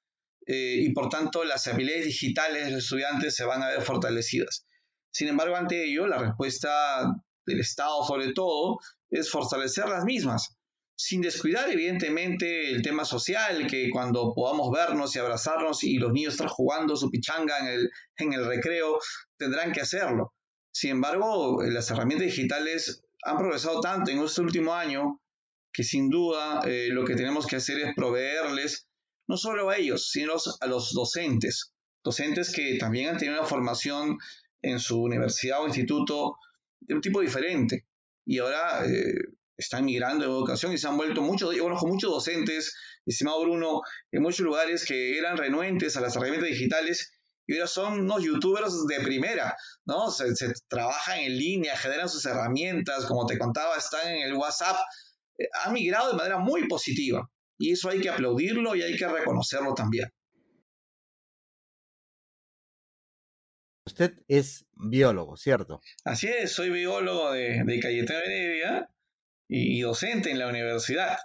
eh, 0.45 0.77
y 0.81 0.93
por 0.93 1.09
tanto 1.09 1.43
las 1.43 1.67
habilidades 1.67 2.05
digitales 2.05 2.65
de 2.65 2.71
los 2.71 2.83
estudiantes 2.83 3.35
se 3.35 3.45
van 3.45 3.61
a 3.63 3.67
ver 3.67 3.81
fortalecidas. 3.81 4.65
Sin 5.11 5.27
embargo, 5.27 5.55
ante 5.55 5.85
ello, 5.85 6.07
la 6.07 6.17
respuesta 6.17 7.13
del 7.45 7.59
Estado 7.59 8.03
sobre 8.05 8.33
todo 8.33 8.79
es 9.09 9.29
fortalecer 9.29 9.87
las 9.89 10.05
mismas 10.05 10.57
sin 10.95 11.21
descuidar 11.21 11.69
evidentemente 11.69 12.71
el 12.71 12.81
tema 12.81 13.03
social, 13.03 13.67
que 13.67 13.89
cuando 13.89 14.33
podamos 14.33 14.71
vernos 14.71 15.15
y 15.15 15.19
abrazarnos 15.19 15.83
y 15.83 15.97
los 15.97 16.13
niños 16.13 16.35
están 16.35 16.47
jugando 16.47 16.95
su 16.95 17.09
pichanga 17.09 17.59
en 17.59 17.67
el, 17.67 17.89
en 18.17 18.33
el 18.33 18.45
recreo, 18.45 18.99
tendrán 19.37 19.71
que 19.71 19.81
hacerlo. 19.81 20.33
Sin 20.71 20.91
embargo, 20.91 21.61
las 21.63 21.89
herramientas 21.91 22.27
digitales 22.27 23.03
han 23.23 23.37
progresado 23.37 23.81
tanto 23.81 24.11
en 24.11 24.19
este 24.19 24.41
último 24.41 24.73
año 24.73 25.19
que 25.73 25.83
sin 25.83 26.09
duda 26.09 26.61
eh, 26.65 26.89
lo 26.91 27.03
que 27.03 27.15
tenemos 27.15 27.47
que 27.47 27.55
hacer 27.57 27.79
es 27.79 27.95
proveerles 27.95 28.87
no 29.27 29.37
solo 29.37 29.69
a 29.69 29.77
ellos, 29.77 30.09
sino 30.09 30.33
a 30.59 30.67
los 30.67 30.91
docentes, 30.93 31.73
docentes 32.03 32.51
que 32.51 32.77
también 32.77 33.09
han 33.09 33.17
tenido 33.17 33.39
una 33.39 33.47
formación 33.47 34.17
en 34.61 34.79
su 34.79 35.01
universidad 35.01 35.61
o 35.61 35.67
instituto 35.67 36.37
de 36.81 36.95
un 36.95 37.01
tipo 37.01 37.21
diferente. 37.21 37.85
Y 38.25 38.39
ahora 38.39 38.85
eh, 38.85 39.15
están 39.57 39.85
migrando 39.85 40.25
en 40.25 40.31
educación 40.31 40.73
y 40.73 40.77
se 40.77 40.87
han 40.87 40.97
vuelto 40.97 41.21
muchos, 41.21 41.55
yo 41.55 41.63
conozco 41.63 41.87
muchos 41.87 42.11
docentes, 42.11 42.75
estimado 43.05 43.41
Bruno, 43.41 43.81
en 44.11 44.21
muchos 44.21 44.41
lugares 44.41 44.85
que 44.85 45.17
eran 45.17 45.37
renuentes 45.37 45.97
a 45.97 46.01
las 46.01 46.15
herramientas 46.15 46.49
digitales 46.49 47.11
y 47.45 47.55
ahora 47.55 47.67
son 47.67 47.99
unos 48.01 48.23
youtubers 48.23 48.85
de 48.87 49.01
primera, 49.01 49.55
¿no? 49.85 50.09
Se, 50.11 50.33
trabajan 50.69 51.19
en 51.19 51.37
línea, 51.37 51.75
generan 51.77 52.07
sus 52.07 52.25
herramientas, 52.25 53.05
como 53.05 53.25
te 53.25 53.37
contaba, 53.37 53.75
están 53.75 54.07
en 54.07 54.27
el 54.27 54.33
WhatsApp, 54.33 54.77
eh, 55.37 55.47
han 55.63 55.73
migrado 55.73 56.11
de 56.11 56.17
manera 56.17 56.39
muy 56.39 56.67
positiva 56.67 57.29
y 57.57 57.71
eso 57.71 57.89
hay 57.89 58.01
que 58.01 58.09
aplaudirlo 58.09 58.75
y 58.75 58.81
hay 58.81 58.97
que 58.97 59.07
reconocerlo 59.07 59.73
también. 59.73 60.09
Usted 63.85 64.13
es 64.27 64.65
biólogo, 64.73 65.35
¿cierto? 65.37 65.81
Así 66.05 66.27
es, 66.27 66.53
soy 66.53 66.69
biólogo 66.69 67.31
de, 67.31 67.63
de 67.63 67.79
Cayetano 67.79 68.19
Heredia 68.19 68.89
y, 69.47 69.81
docente 69.81 70.31
en 70.31 70.39
la 70.39 70.47
universidad. 70.47 71.17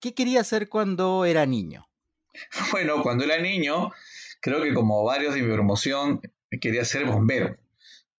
¿Qué 0.00 0.14
quería 0.14 0.40
hacer 0.40 0.68
cuando 0.68 1.24
era 1.24 1.46
niño? 1.46 1.88
Bueno, 2.70 3.02
cuando 3.02 3.24
era 3.24 3.38
niño, 3.38 3.92
creo 4.40 4.62
que 4.62 4.74
como 4.74 5.04
varios 5.04 5.34
de 5.34 5.42
mi 5.42 5.52
promoción, 5.52 6.20
quería 6.60 6.84
ser 6.84 7.06
bombero. 7.06 7.56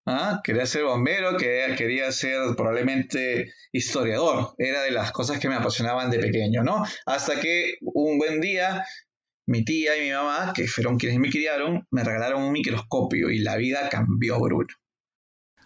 ¿Ah? 0.06 0.40
Quería 0.44 0.66
ser 0.66 0.84
bombero, 0.84 1.36
quería, 1.36 2.12
ser 2.12 2.54
probablemente 2.56 3.52
historiador. 3.72 4.54
Era 4.56 4.82
de 4.82 4.92
las 4.92 5.10
cosas 5.10 5.40
que 5.40 5.48
me 5.48 5.56
apasionaban 5.56 6.10
de 6.10 6.20
pequeño, 6.20 6.62
¿no? 6.62 6.84
Hasta 7.06 7.40
que 7.40 7.74
un 7.80 8.16
buen 8.16 8.40
día 8.40 8.84
mi 9.46 9.64
tía 9.64 9.96
y 9.96 10.06
mi 10.08 10.12
mamá, 10.12 10.52
que 10.54 10.66
fueron 10.66 10.96
quienes 10.96 11.18
me 11.18 11.30
criaron, 11.30 11.86
me 11.90 12.04
regalaron 12.04 12.42
un 12.42 12.52
microscopio 12.52 13.30
y 13.30 13.38
la 13.38 13.56
vida 13.56 13.88
cambió, 13.88 14.40
Bruno. 14.40 14.68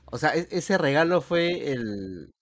O 0.07 0.19
sea, 0.19 0.35
e-, 0.35 0.49
ese 0.51 0.79
regalo 0.79 1.21
fue 1.21 1.73
el, 1.73 2.33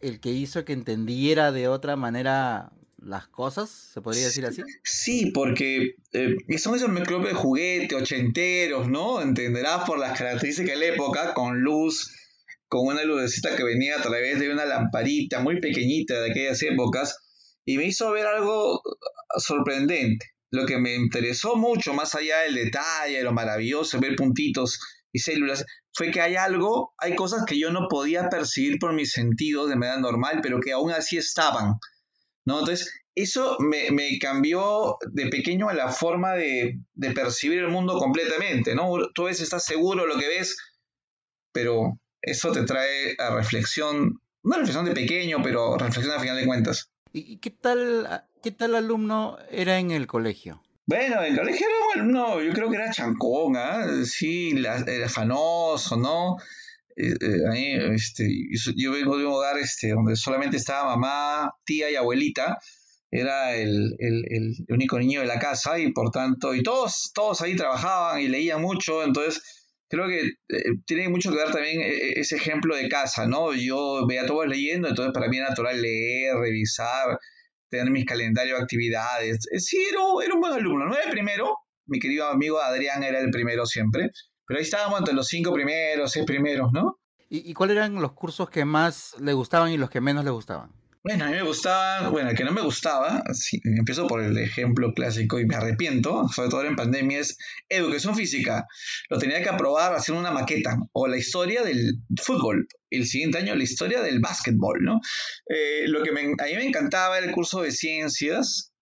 el 0.00 0.20
que 0.20 0.30
hizo 0.30 0.64
que 0.64 0.72
entendiera 0.72 1.52
de 1.52 1.68
otra 1.68 1.96
manera 1.96 2.72
las 3.04 3.28
cosas, 3.28 3.70
se 3.70 4.00
podría 4.00 4.24
decir 4.24 4.46
así. 4.46 4.62
Sí, 4.82 5.30
porque 5.32 5.96
eh, 6.12 6.36
son 6.58 6.74
esos 6.74 6.88
microscopios 6.88 7.34
de 7.34 7.38
juguete, 7.38 7.94
ochenteros, 7.94 8.88
¿no? 8.88 9.20
Entenderás 9.20 9.84
por 9.86 9.98
las 9.98 10.18
características 10.18 10.78
de 10.78 10.86
la 10.88 10.94
época, 10.94 11.34
con 11.34 11.60
luz, 11.60 12.10
con 12.68 12.86
una 12.86 13.04
lucecita 13.04 13.56
que 13.56 13.64
venía 13.64 13.98
a 13.98 14.02
través 14.02 14.40
de 14.40 14.50
una 14.50 14.64
lamparita 14.64 15.40
muy 15.40 15.60
pequeñita 15.60 16.20
de 16.20 16.30
aquellas 16.30 16.62
épocas, 16.62 17.18
y 17.64 17.76
me 17.76 17.86
hizo 17.86 18.10
ver 18.10 18.26
algo 18.26 18.80
sorprendente. 19.38 20.26
Lo 20.50 20.66
que 20.66 20.78
me 20.78 20.94
interesó 20.94 21.56
mucho, 21.56 21.94
más 21.94 22.14
allá 22.14 22.40
del 22.40 22.54
detalle, 22.54 23.18
de 23.18 23.24
lo 23.24 23.32
maravilloso, 23.32 24.00
ver 24.00 24.16
puntitos 24.16 24.80
y 25.12 25.18
células, 25.18 25.64
fue 25.92 26.10
que 26.10 26.20
hay 26.20 26.36
algo, 26.36 26.94
hay 26.98 27.14
cosas 27.14 27.44
que 27.46 27.58
yo 27.58 27.70
no 27.70 27.86
podía 27.88 28.28
percibir 28.28 28.78
por 28.78 28.92
mis 28.92 29.12
sentidos 29.12 29.68
de 29.68 29.76
manera 29.76 29.98
normal, 29.98 30.40
pero 30.42 30.60
que 30.60 30.72
aún 30.72 30.90
así 30.90 31.16
estaban. 31.16 31.74
¿No? 32.44 32.60
Entonces, 32.60 32.92
eso 33.14 33.56
me, 33.60 34.18
cambió 34.18 34.98
de 35.12 35.28
pequeño 35.28 35.68
a 35.68 35.74
la 35.74 35.90
forma 35.90 36.34
de, 36.34 36.78
percibir 37.14 37.60
el 37.60 37.68
mundo 37.68 37.98
completamente. 37.98 38.74
¿no? 38.74 38.90
Tú 39.14 39.24
ves, 39.24 39.40
estás 39.40 39.64
seguro 39.64 40.02
de 40.02 40.08
lo 40.08 40.18
que 40.18 40.28
ves, 40.28 40.56
pero 41.52 41.98
eso 42.20 42.52
te 42.52 42.64
trae 42.64 43.14
a 43.18 43.34
reflexión, 43.34 44.20
una 44.42 44.58
reflexión 44.58 44.84
de 44.84 44.92
pequeño, 44.92 45.38
pero 45.42 45.76
reflexión 45.76 46.16
a 46.16 46.20
final 46.20 46.36
de 46.36 46.46
cuentas. 46.46 46.90
¿Y 47.12 47.36
qué 47.38 47.50
tal, 47.50 48.24
qué 48.42 48.50
tal 48.50 48.74
alumno 48.74 49.38
era 49.50 49.78
en 49.78 49.92
el 49.92 50.06
colegio? 50.08 50.62
Bueno, 50.86 51.22
el 51.22 51.36
colegio 51.36 51.66
era, 51.94 52.02
no, 52.02 52.42
yo 52.42 52.52
creo 52.52 52.68
que 52.68 52.76
era 52.76 52.90
chancón, 52.90 53.56
¿ah? 53.56 53.86
Sí, 54.04 54.52
era 54.56 55.06
afanoso, 55.06 55.96
¿no? 55.96 56.36
Eh, 56.96 57.14
eh, 57.20 57.94
este, 57.94 58.28
yo 58.76 58.92
vengo 58.92 59.18
de 59.18 59.26
un 59.26 59.32
hogar 59.32 59.58
este, 59.58 59.90
donde 59.90 60.16
solamente 60.16 60.56
estaba 60.56 60.96
mamá, 60.96 61.52
tía 61.64 61.90
y 61.90 61.96
abuelita, 61.96 62.58
era 63.10 63.54
el, 63.54 63.94
único 64.68 64.98
niño 64.98 65.20
de 65.20 65.26
la 65.26 65.38
casa 65.38 65.78
y 65.78 65.92
por 65.92 66.10
tanto, 66.10 66.54
y 66.54 66.62
todos, 66.62 67.12
todos 67.14 67.40
ahí 67.42 67.56
trabajaban 67.56 68.20
y 68.20 68.28
leían 68.28 68.60
mucho, 68.60 69.04
entonces 69.04 69.42
creo 69.88 70.08
que 70.08 70.22
eh, 70.48 70.62
tiene 70.86 71.08
mucho 71.08 71.30
que 71.30 71.36
ver 71.36 71.52
también 71.52 71.80
ese 72.16 72.36
ejemplo 72.36 72.76
de 72.76 72.88
casa, 72.88 73.26
¿no? 73.26 73.54
Yo 73.54 74.06
veía 74.06 74.22
a 74.22 74.26
todos 74.26 74.46
leyendo, 74.46 74.88
entonces 74.88 75.12
para 75.12 75.28
mí 75.28 75.36
era 75.36 75.50
natural 75.50 75.80
leer, 75.80 76.36
revisar, 76.36 77.18
tener 77.68 77.90
mis 77.90 78.04
calendarios 78.04 78.58
de 78.58 78.62
actividades. 78.62 79.46
Eh, 79.50 79.60
sí, 79.60 79.78
era, 79.90 80.00
era 80.24 80.34
un 80.34 80.40
buen 80.40 80.52
alumno. 80.52 80.86
No 80.86 80.94
era 80.94 81.04
el 81.04 81.10
primero, 81.10 81.56
mi 81.86 81.98
querido 81.98 82.28
amigo 82.28 82.60
Adrián 82.60 83.02
era 83.02 83.20
el 83.20 83.30
primero 83.30 83.66
siempre, 83.66 84.10
pero 84.46 84.58
ahí 84.58 84.64
estábamos 84.64 84.98
entre 84.98 85.14
los 85.14 85.26
cinco 85.26 85.52
primeros, 85.52 86.12
seis 86.12 86.24
primeros, 86.24 86.72
¿no? 86.72 86.98
¿Y, 87.28 87.50
¿Y 87.50 87.54
cuáles 87.54 87.76
eran 87.76 87.94
los 87.94 88.12
cursos 88.12 88.50
que 88.50 88.64
más 88.64 89.16
le 89.20 89.32
gustaban 89.32 89.70
y 89.70 89.76
los 89.76 89.90
que 89.90 90.00
menos 90.00 90.24
le 90.24 90.30
gustaban? 90.30 90.70
Bueno, 91.06 91.26
a 91.26 91.28
mí 91.28 91.34
me 91.34 91.42
gustaba, 91.42 92.08
bueno, 92.08 92.30
el 92.30 92.36
que 92.36 92.44
no 92.44 92.52
me 92.52 92.62
gustaba, 92.62 93.22
empiezo 93.62 94.06
por 94.06 94.22
el 94.22 94.38
ejemplo 94.38 94.94
clásico 94.94 95.38
y 95.38 95.44
me 95.44 95.54
arrepiento, 95.54 96.26
sobre 96.30 96.48
todo 96.48 96.64
en 96.64 96.76
pandemia, 96.76 97.18
es 97.18 97.36
educación 97.68 98.16
física. 98.16 98.66
Lo 99.10 99.18
tenía 99.18 99.42
que 99.42 99.50
aprobar 99.50 99.94
haciendo 99.94 100.20
una 100.20 100.30
maqueta 100.30 100.78
o 100.92 101.06
la 101.06 101.18
historia 101.18 101.62
del 101.62 101.98
fútbol. 102.22 102.68
El 102.88 103.04
siguiente 103.04 103.36
año 103.36 103.54
la 103.54 103.64
historia 103.64 104.00
del 104.00 104.20
básquetbol, 104.20 104.82
¿no? 104.82 105.00
Eh, 105.46 105.82
lo 105.88 106.02
que 106.02 106.08
a 106.08 106.14
mí 106.14 106.56
me 106.56 106.66
encantaba 106.66 107.18
era 107.18 107.26
el 107.26 107.32
curso 107.32 107.60
de 107.60 107.72
ciencias, 107.72 108.72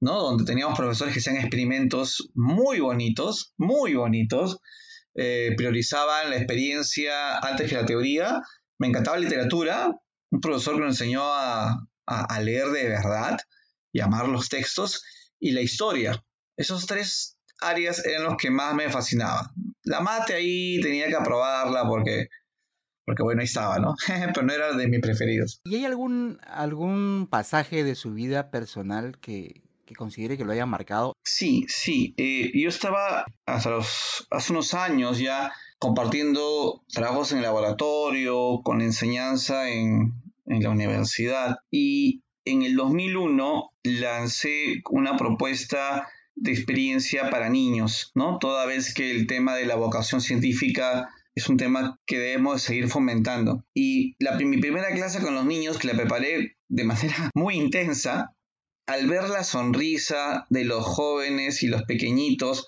¿no? 0.00 0.22
Donde 0.22 0.44
teníamos 0.44 0.78
profesores 0.78 1.12
que 1.12 1.20
hacían 1.20 1.36
experimentos 1.36 2.30
muy 2.34 2.80
bonitos, 2.80 3.54
muy 3.58 3.94
bonitos. 3.94 4.58
Eh, 5.14 5.52
priorizaban 5.56 6.30
la 6.30 6.36
experiencia 6.36 7.38
antes 7.38 7.68
que 7.68 7.76
la 7.76 7.86
teoría. 7.86 8.40
Me 8.78 8.88
encantaba 8.88 9.18
la 9.18 9.24
literatura, 9.24 9.90
un 10.30 10.40
profesor 10.40 10.76
que 10.76 10.80
nos 10.80 11.00
enseñó 11.00 11.22
a, 11.24 11.86
leer 12.42 12.68
de 12.70 12.88
verdad 12.88 13.38
y 13.92 14.00
amar 14.00 14.26
los 14.26 14.48
textos 14.48 15.04
y 15.38 15.52
la 15.52 15.60
historia. 15.60 16.24
Esos 16.56 16.86
tres 16.86 17.38
áreas 17.60 18.04
eran 18.04 18.24
los 18.24 18.36
que 18.36 18.50
más 18.50 18.74
me 18.74 18.88
fascinaban. 18.88 19.46
La 19.84 20.00
mate 20.00 20.34
ahí 20.34 20.80
tenía 20.80 21.06
que 21.06 21.14
aprobarla 21.14 21.86
porque, 21.86 22.28
porque 23.04 23.22
bueno, 23.22 23.42
ahí 23.42 23.44
estaba, 23.44 23.78
¿no? 23.78 23.94
Pero 24.34 24.42
no 24.46 24.52
era 24.52 24.72
de 24.72 24.88
mis 24.88 25.00
preferidos. 25.00 25.60
¿Y 25.64 25.76
hay 25.76 25.84
algún, 25.84 26.40
algún 26.42 27.28
pasaje 27.30 27.84
de 27.84 27.94
su 27.94 28.12
vida 28.12 28.50
personal 28.50 29.18
que, 29.18 29.62
que 29.90 29.96
considere 29.96 30.38
que 30.38 30.44
lo 30.44 30.52
haya 30.52 30.66
marcado? 30.66 31.16
Sí, 31.24 31.66
sí. 31.66 32.14
Eh, 32.16 32.52
yo 32.54 32.68
estaba 32.68 33.24
hasta 33.44 33.70
los, 33.70 34.28
hace 34.30 34.52
unos 34.52 34.72
años 34.74 35.18
ya 35.18 35.52
compartiendo 35.80 36.84
trabajos 36.92 37.32
en 37.32 37.38
el 37.38 37.44
laboratorio, 37.44 38.60
con 38.62 38.82
enseñanza 38.82 39.68
en, 39.68 40.12
en 40.46 40.62
la 40.62 40.70
universidad 40.70 41.56
y 41.72 42.22
en 42.44 42.62
el 42.62 42.76
2001 42.76 43.72
lancé 43.82 44.80
una 44.88 45.16
propuesta 45.16 46.08
de 46.36 46.52
experiencia 46.52 47.28
para 47.28 47.48
niños, 47.48 48.12
¿no? 48.14 48.38
Toda 48.38 48.66
vez 48.66 48.94
que 48.94 49.10
el 49.10 49.26
tema 49.26 49.56
de 49.56 49.66
la 49.66 49.74
vocación 49.74 50.20
científica 50.20 51.08
es 51.34 51.48
un 51.48 51.56
tema 51.56 51.98
que 52.06 52.18
debemos 52.18 52.62
seguir 52.62 52.86
fomentando. 52.88 53.64
Y 53.74 54.14
la, 54.20 54.36
mi 54.36 54.58
primera 54.58 54.94
clase 54.94 55.20
con 55.20 55.34
los 55.34 55.46
niños, 55.46 55.78
que 55.78 55.88
la 55.88 55.94
preparé 55.94 56.56
de 56.68 56.84
manera 56.84 57.30
muy 57.34 57.56
intensa, 57.56 58.36
al 58.90 59.06
ver 59.06 59.28
la 59.28 59.44
sonrisa 59.44 60.46
de 60.50 60.64
los 60.64 60.84
jóvenes 60.84 61.62
y 61.62 61.68
los 61.68 61.84
pequeñitos, 61.84 62.66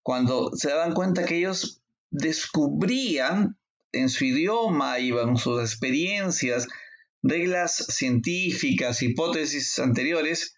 cuando 0.00 0.52
se 0.54 0.68
daban 0.68 0.94
cuenta 0.94 1.24
que 1.24 1.38
ellos 1.38 1.82
descubrían 2.12 3.58
en 3.90 4.08
su 4.08 4.26
idioma 4.26 5.00
y 5.00 5.12
sus 5.36 5.60
experiencias 5.60 6.68
reglas 7.20 7.74
científicas, 7.74 9.02
hipótesis 9.02 9.80
anteriores, 9.80 10.56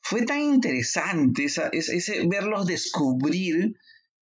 fue 0.00 0.26
tan 0.26 0.40
interesante 0.40 1.44
ese, 1.44 2.26
verlos 2.26 2.66
descubrir 2.66 3.76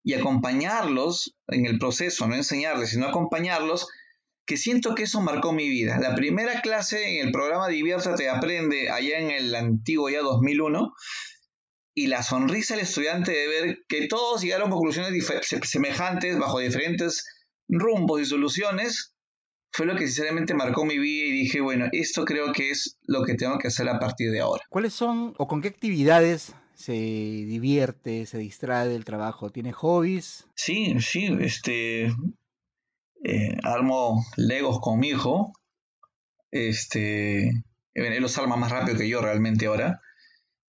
y 0.05 0.13
acompañarlos 0.13 1.39
en 1.49 1.65
el 1.65 1.79
proceso, 1.79 2.29
no 2.29 2.35
enseñarles, 2.35 2.91
sino 2.91 3.07
acompañarlos, 3.07 3.89
que 4.47 4.57
siento 4.57 4.95
que 4.95 5.05
eso 5.05 5.21
marcó 5.21 5.53
mi 5.53 5.69
vida. 5.69 5.99
La 6.01 6.15
primera 6.15 6.61
clase 6.61 7.19
en 7.19 7.27
el 7.27 7.33
programa 7.33 7.69
Diviértate 7.69 8.29
Aprende, 8.29 8.91
allá 8.91 9.19
en 9.19 9.31
el 9.31 9.55
antiguo 9.55 10.11
ya 10.11 10.21
2001, 10.21 10.93
y 11.95 12.07
la 12.07 12.23
sonrisa 12.23 12.75
del 12.75 12.85
estudiante 12.85 13.33
de 13.33 13.49
ver 13.49 13.79
que 13.89 14.09
todos 14.09 14.43
llegaron 14.43 14.69
a 14.69 14.73
conclusiones 14.73 15.13
semejantes 15.65 16.39
bajo 16.39 16.59
diferentes 16.59 17.25
rumbos 17.69 18.21
y 18.21 18.25
soluciones, 18.25 19.15
fue 19.73 19.87
lo 19.87 19.97
que 19.97 20.07
sinceramente 20.07 20.55
marcó 20.55 20.85
mi 20.85 20.99
vida 20.99 21.27
y 21.27 21.33
dije, 21.33 21.61
bueno, 21.61 21.87
esto 21.93 22.25
creo 22.25 22.53
que 22.53 22.71
es 22.71 22.99
lo 23.03 23.25
que 23.25 23.35
tengo 23.35 23.59
que 23.59 23.69
hacer 23.69 23.89
a 23.89 23.99
partir 23.99 24.31
de 24.31 24.41
ahora. 24.41 24.63
¿Cuáles 24.69 24.93
son 24.93 25.35
o 25.39 25.49
con 25.49 25.63
qué 25.63 25.69
actividades 25.69 26.55
se 26.75 26.93
divierte, 26.93 28.27
se 28.27 28.39
distrae 28.39 28.89
del 28.89 29.05
trabajo? 29.05 29.51
¿Tiene 29.51 29.73
hobbies? 29.73 30.47
Sí, 30.55 30.97
sí, 31.01 31.29
este, 31.41 32.13
eh, 33.25 33.57
armo 33.63 34.25
Legos 34.37 34.81
con 34.81 34.99
mi 34.99 35.09
hijo, 35.09 35.53
este, 36.51 37.51
él 37.95 38.23
los 38.23 38.39
arma 38.39 38.57
más 38.57 38.71
rápido 38.71 38.99
que 38.99 39.09
yo 39.09 39.21
realmente 39.21 39.67
ahora. 39.67 40.01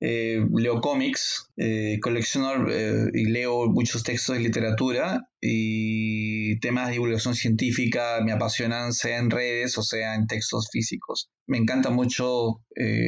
Eh, 0.06 0.46
leo 0.54 0.82
cómics, 0.82 1.50
eh, 1.56 1.98
colecciono 2.02 2.70
eh, 2.70 3.10
y 3.14 3.24
leo 3.24 3.68
muchos 3.68 4.04
textos 4.04 4.36
de 4.36 4.42
literatura 4.42 5.30
y 5.40 6.60
temas 6.60 6.88
de 6.88 6.94
divulgación 6.94 7.36
científica 7.36 8.20
me 8.22 8.34
apasionan, 8.34 8.92
sea 8.92 9.18
en 9.18 9.30
redes 9.30 9.78
o 9.78 9.82
sea 9.82 10.16
en 10.16 10.28
textos 10.28 10.68
físicos. 10.74 11.30
Me 11.48 11.58
encanta 11.58 11.90
mucho 11.90 12.62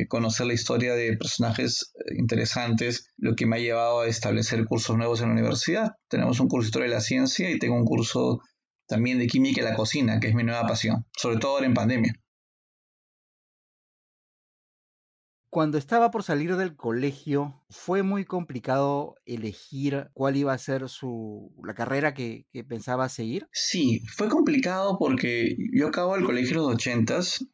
conocer 0.08 0.46
la 0.48 0.54
historia 0.54 0.96
de 0.96 1.18
personajes 1.18 1.92
interesantes, 2.18 3.12
lo 3.18 3.36
que 3.36 3.46
me 3.46 3.58
ha 3.58 3.60
llevado 3.60 4.02
a 4.02 4.08
establecer 4.08 4.64
cursos 4.64 4.96
nuevos 4.96 5.20
en 5.20 5.28
la 5.28 5.34
universidad. 5.34 5.92
Tenemos 6.08 6.40
un 6.40 6.48
curso 6.48 6.64
de 6.64 6.70
historia 6.70 6.88
de 6.88 6.96
la 6.96 7.02
ciencia 7.02 7.50
y 7.50 7.60
tengo 7.60 7.76
un 7.76 7.86
curso 7.86 8.40
también 8.88 9.20
de 9.20 9.28
química 9.28 9.62
y 9.62 9.64
la 9.64 9.76
cocina, 9.76 10.20
que 10.20 10.28
es 10.28 10.36
mi 10.36 10.44
nueva 10.44 10.68
pasión, 10.68 11.06
sobre 11.16 11.38
todo 11.38 11.54
ahora 11.54 11.66
en 11.66 11.74
pandemia. 11.74 12.16
Cuando 15.56 15.78
estaba 15.78 16.12
por 16.12 16.24
salir 16.24 16.58
del 16.58 16.76
colegio, 16.76 17.64
fue 17.70 18.04
muy 18.04 18.26
complicado 18.26 19.16
elegir 19.26 20.10
cuál 20.14 20.36
iba 20.36 20.52
a 20.52 20.58
ser 20.58 20.90
su, 20.90 21.56
la 21.64 21.74
carrera 21.74 22.14
que, 22.14 22.46
pensaba 22.68 23.08
seguir. 23.08 23.48
Sí, 23.54 24.02
fue 24.06 24.28
complicado 24.28 24.98
porque 25.00 25.56
yo 25.72 25.88
acabo 25.88 26.18
el 26.18 26.26
colegio 26.26 26.58
en 26.58 26.58
los 26.58 26.74
ochentas 26.74 27.48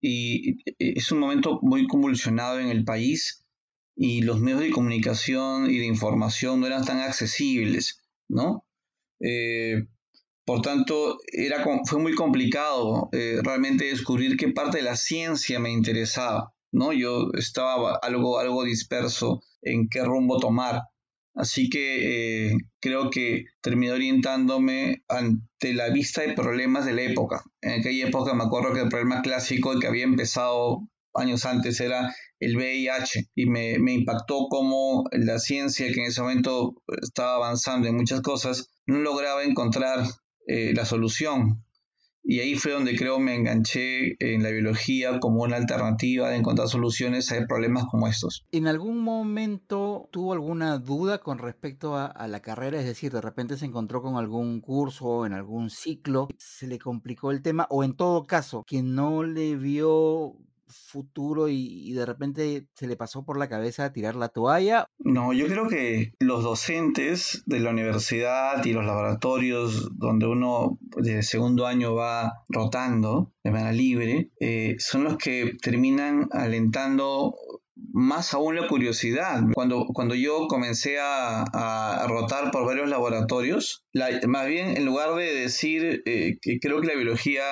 y 0.00 0.58
es 0.78 1.10
un 1.10 1.18
momento 1.18 1.58
muy 1.62 1.88
convulsionado 1.88 2.60
en 2.60 2.68
el 2.68 2.84
país 2.84 3.44
y 3.96 4.22
los 4.22 4.38
medios 4.38 4.60
de 4.60 4.70
comunicación 4.70 5.68
y 5.68 5.78
de 5.78 5.86
información 5.86 6.60
no 6.60 6.68
eran 6.68 6.84
tan 6.84 7.00
accesibles, 7.00 8.04
¿no? 8.28 8.64
Eh, 9.18 9.88
por 10.44 10.60
tanto, 10.60 11.18
era, 11.32 11.64
fue 11.86 12.00
muy 12.00 12.14
complicado 12.14 13.08
eh, 13.12 13.40
realmente 13.42 13.84
descubrir 13.84 14.36
qué 14.36 14.48
parte 14.48 14.78
de 14.78 14.84
la 14.84 14.96
ciencia 14.96 15.60
me 15.60 15.70
interesaba. 15.70 16.52
¿no? 16.72 16.92
Yo 16.92 17.28
estaba 17.34 17.98
algo, 18.02 18.38
algo 18.38 18.64
disperso 18.64 19.40
en 19.60 19.88
qué 19.88 20.02
rumbo 20.02 20.38
tomar. 20.38 20.82
Así 21.34 21.70
que 21.70 22.48
eh, 22.50 22.56
creo 22.80 23.08
que 23.08 23.44
terminé 23.62 23.92
orientándome 23.92 25.02
ante 25.08 25.72
la 25.74 25.88
vista 25.90 26.22
de 26.22 26.34
problemas 26.34 26.84
de 26.84 26.92
la 26.92 27.02
época. 27.02 27.42
En 27.60 27.80
aquella 27.80 28.08
época 28.08 28.34
me 28.34 28.44
acuerdo 28.44 28.74
que 28.74 28.80
el 28.80 28.88
problema 28.88 29.22
clásico 29.22 29.78
que 29.78 29.86
había 29.86 30.04
empezado 30.04 30.88
años 31.14 31.46
antes 31.46 31.80
era 31.80 32.14
el 32.38 32.56
VIH 32.56 33.30
y 33.34 33.46
me, 33.46 33.78
me 33.78 33.92
impactó 33.92 34.48
cómo 34.50 35.04
la 35.12 35.38
ciencia 35.38 35.86
que 35.92 36.00
en 36.00 36.06
ese 36.06 36.20
momento 36.20 36.74
estaba 37.00 37.36
avanzando 37.36 37.86
en 37.86 37.96
muchas 37.96 38.20
cosas 38.22 38.70
no 38.86 38.98
lograba 38.98 39.44
encontrar 39.44 40.04
eh, 40.46 40.72
la 40.74 40.84
solución 40.84 41.64
y 42.24 42.38
ahí 42.38 42.54
fue 42.54 42.72
donde 42.72 42.96
creo 42.96 43.18
me 43.18 43.34
enganché 43.34 44.14
en 44.20 44.44
la 44.44 44.50
biología 44.50 45.18
como 45.18 45.42
una 45.42 45.56
alternativa 45.56 46.30
de 46.30 46.36
encontrar 46.36 46.68
soluciones 46.68 47.32
a 47.32 47.46
problemas 47.46 47.86
como 47.90 48.06
estos. 48.06 48.46
¿En 48.52 48.68
algún 48.68 49.00
momento 49.00 50.08
tuvo 50.12 50.32
alguna 50.32 50.78
duda 50.78 51.18
con 51.18 51.38
respecto 51.38 51.96
a, 51.96 52.06
a, 52.06 52.28
la 52.28 52.40
carrera? 52.40 52.78
Es 52.78 52.86
decir, 52.86 53.10
de 53.12 53.20
repente 53.20 53.56
se 53.56 53.66
encontró 53.66 54.02
con 54.02 54.16
algún 54.16 54.60
curso, 54.60 55.26
en 55.26 55.32
algún 55.32 55.68
ciclo, 55.70 56.28
se 56.38 56.68
le 56.68 56.78
complicó 56.78 57.32
el 57.32 57.42
tema, 57.42 57.66
o 57.70 57.82
en 57.82 57.96
todo 57.96 58.24
caso, 58.24 58.62
que 58.68 58.82
no 58.82 59.24
le 59.24 59.56
vio 59.56 60.36
futuro 60.72 61.48
y, 61.48 61.92
de 61.92 62.06
repente 62.06 62.66
se 62.74 62.86
le 62.86 62.96
pasó 62.96 63.24
por 63.24 63.38
la 63.38 63.48
cabeza 63.48 63.92
tirar 63.92 64.16
la 64.16 64.28
toalla? 64.28 64.86
No, 64.98 65.32
yo 65.32 65.46
creo 65.46 65.68
que 65.68 66.14
los 66.18 66.42
docentes 66.42 67.42
de 67.46 67.60
la 67.60 67.70
universidad 67.70 68.64
y 68.64 68.72
los 68.72 68.84
laboratorios 68.84 69.90
donde 69.96 70.26
uno 70.26 70.78
de 70.96 71.22
segundo 71.22 71.66
año 71.66 71.94
va 71.94 72.44
rotando 72.48 73.32
de 73.44 73.50
manera 73.50 73.72
libre, 73.72 74.30
eh, 74.40 74.76
son 74.78 75.04
los 75.04 75.16
que 75.16 75.56
terminan 75.60 76.28
alentando 76.30 77.34
más 77.92 78.34
aún 78.34 78.56
la 78.56 78.66
curiosidad. 78.68 79.42
Cuando, 79.54 79.86
cuando 79.92 80.14
yo 80.14 80.46
comencé 80.48 80.98
a, 80.98 81.42
a 81.42 82.06
rotar 82.08 82.50
por 82.50 82.66
varios 82.66 82.88
laboratorios, 82.88 83.84
más 84.26 84.46
bien 84.46 84.76
en 84.76 84.84
lugar 84.84 85.14
de 85.14 85.34
decir 85.34 86.02
eh, 86.06 86.38
que 86.40 86.58
creo 86.58 86.80
que 86.80 86.88
la 86.88 86.94
biología 86.94 87.42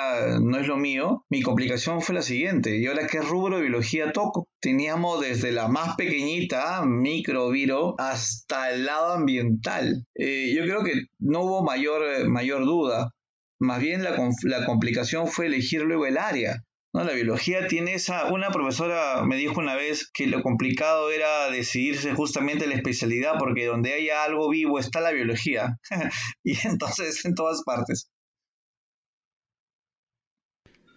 no 0.40 0.58
es 0.58 0.66
lo 0.66 0.76
mío, 0.76 1.24
mi 1.28 1.42
complicación 1.42 2.00
fue 2.00 2.14
la 2.14 2.22
siguiente. 2.22 2.78
¿Y 2.78 2.86
ahora 2.86 3.06
qué 3.06 3.20
rubro 3.20 3.56
de 3.56 3.62
biología 3.62 4.12
toco? 4.12 4.48
Teníamos 4.60 5.20
desde 5.20 5.52
la 5.52 5.68
más 5.68 5.96
pequeñita, 5.96 6.82
microviro, 6.84 7.94
hasta 7.98 8.70
el 8.72 8.86
lado 8.86 9.12
ambiental. 9.12 10.06
Eh, 10.14 10.54
yo 10.56 10.62
creo 10.64 10.82
que 10.82 10.94
no 11.18 11.42
hubo 11.42 11.62
mayor, 11.62 12.28
mayor 12.28 12.64
duda. 12.64 13.12
Más 13.58 13.80
bien 13.80 14.02
la, 14.02 14.16
la 14.44 14.64
complicación 14.64 15.26
fue 15.28 15.46
elegir 15.46 15.82
luego 15.82 16.06
el 16.06 16.16
área. 16.16 16.64
¿No? 16.92 17.04
La 17.04 17.12
biología 17.12 17.66
tiene 17.66 17.94
esa, 17.94 18.32
una 18.32 18.50
profesora 18.50 19.24
me 19.24 19.36
dijo 19.36 19.60
una 19.60 19.74
vez 19.74 20.10
que 20.12 20.26
lo 20.26 20.42
complicado 20.42 21.10
era 21.10 21.50
decidirse 21.50 22.14
justamente 22.14 22.66
la 22.66 22.74
especialidad 22.74 23.34
porque 23.38 23.66
donde 23.66 23.92
haya 23.92 24.24
algo 24.24 24.48
vivo 24.50 24.78
está 24.78 25.00
la 25.00 25.12
biología 25.12 25.78
y 26.44 26.56
entonces 26.66 27.24
en 27.24 27.34
todas 27.34 27.62
partes. 27.64 28.10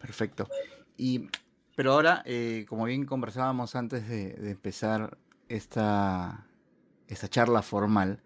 Perfecto. 0.01 0.49
Y, 0.97 1.29
pero 1.75 1.93
ahora, 1.93 2.23
eh, 2.25 2.65
como 2.67 2.85
bien 2.85 3.05
conversábamos 3.05 3.75
antes 3.75 4.07
de, 4.09 4.51
empezar 4.51 5.17
esta, 5.47 6.45
esta 7.07 7.29
charla 7.29 7.61
formal, 7.61 8.21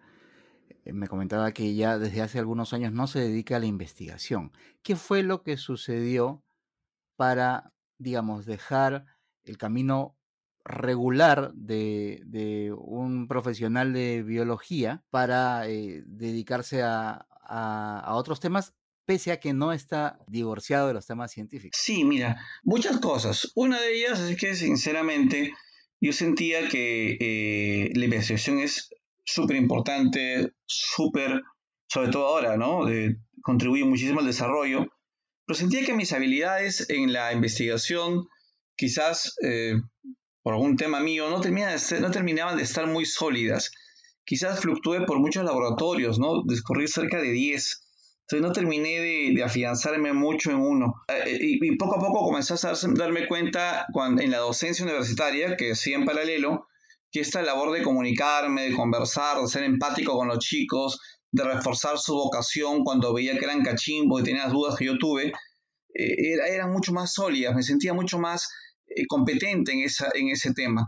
eh, 0.84 0.92
me 0.92 1.06
comentaba 1.06 1.52
que 1.52 1.76
ya 1.76 1.96
desde 1.96 2.20
hace 2.20 2.40
algunos 2.40 2.72
años 2.72 2.92
no 2.92 3.06
se 3.06 3.20
dedica 3.20 3.56
a 3.56 3.60
la 3.60 3.66
investigación. 3.66 4.50
¿Qué 4.82 4.96
fue 4.96 5.22
lo 5.22 5.44
que 5.44 5.56
sucedió 5.56 6.42
para, 7.18 7.72
digamos, 7.98 8.46
dejar 8.46 9.04
el 9.42 9.58
camino 9.58 10.16
regular 10.64 11.52
de, 11.52 12.72
un 12.78 13.26
profesional 13.26 13.92
de 13.92 14.22
biología 14.22 15.02
para 15.10 15.68
eh, 15.68 16.04
dedicarse 16.06 16.82
a, 16.84 17.24
otros 18.10 18.38
temas, 18.38 18.74
pese 19.04 19.32
a 19.32 19.40
que 19.40 19.52
no 19.52 19.72
está 19.72 20.20
divorciado 20.28 20.86
de 20.86 20.94
los 20.94 21.06
temas 21.06 21.32
científicos. 21.32 21.80
Sí, 21.82 22.04
mira, 22.04 22.40
muchas 22.62 23.00
cosas. 23.00 23.50
Una 23.56 23.80
de 23.80 23.96
ellas 23.96 24.20
es 24.20 24.36
que, 24.36 24.54
sinceramente, 24.54 25.54
yo 26.00 26.12
sentía 26.12 26.68
que 26.68 27.16
eh, 27.18 27.90
la 27.94 28.04
investigación 28.04 28.58
es 28.60 28.90
súper 29.24 29.56
importante, 29.56 30.52
súper, 30.66 31.42
sobre 31.88 32.10
todo 32.10 32.26
ahora, 32.28 32.56
¿no? 32.56 32.86
contribuye 33.42 33.84
muchísimo 33.84 34.20
al 34.20 34.26
desarrollo 34.26 34.86
pero 35.48 35.58
sentía 35.58 35.82
que 35.82 35.94
mis 35.94 36.12
habilidades 36.12 36.90
en 36.90 37.10
la 37.10 37.32
investigación, 37.32 38.28
quizás 38.76 39.34
eh, 39.42 39.80
por 40.42 40.52
algún 40.52 40.76
tema 40.76 41.00
mío, 41.00 41.30
no, 41.30 41.38
no 41.38 42.10
terminaban 42.10 42.56
de 42.58 42.62
estar 42.62 42.86
muy 42.86 43.06
sólidas. 43.06 43.70
Quizás 44.26 44.60
fluctué 44.60 45.06
por 45.06 45.20
muchos 45.20 45.46
laboratorios, 45.46 46.18
¿no? 46.18 46.42
Descorrí 46.44 46.86
cerca 46.86 47.22
de 47.22 47.32
10. 47.32 47.80
Entonces 48.26 48.46
no 48.46 48.52
terminé 48.52 49.00
de, 49.00 49.42
afianzarme 49.42 50.12
mucho 50.12 50.50
en 50.50 50.58
uno. 50.58 50.92
Eh, 51.08 51.38
y, 51.40 51.76
poco 51.78 51.96
a 51.96 51.98
poco 51.98 52.26
comencé 52.26 52.52
a 52.52 52.74
darme 52.94 53.26
cuenta 53.26 53.86
en 54.18 54.30
la 54.30 54.38
docencia 54.40 54.84
universitaria, 54.84 55.56
que 55.56 55.72
hacía 55.72 55.96
en 55.96 56.04
paralelo, 56.04 56.66
que 57.10 57.20
esta 57.20 57.40
labor 57.40 57.72
de 57.72 57.82
comunicarme, 57.82 58.68
de 58.68 58.76
conversar, 58.76 59.40
de 59.40 59.48
ser 59.48 59.62
empático 59.62 60.14
con 60.14 60.28
los 60.28 60.40
chicos, 60.40 61.00
de 61.30 61.44
reforzar 61.44 61.98
su 61.98 62.14
vocación 62.14 62.84
cuando 62.84 63.12
veía 63.12 63.38
que 63.38 63.44
eran 63.44 63.62
cachimbo 63.62 64.18
y 64.18 64.22
tenía 64.22 64.44
las 64.44 64.52
dudas 64.52 64.76
que 64.76 64.86
yo 64.86 64.98
tuve, 64.98 65.32
eh, 65.94 66.34
eran 66.48 66.72
mucho 66.72 66.92
más 66.92 67.12
sólidas, 67.12 67.54
me 67.54 67.62
sentía 67.62 67.92
mucho 67.92 68.18
más 68.18 68.48
eh, 68.86 69.06
competente 69.06 69.72
en, 69.72 69.80
esa, 69.80 70.08
en 70.14 70.28
ese 70.28 70.52
tema. 70.54 70.86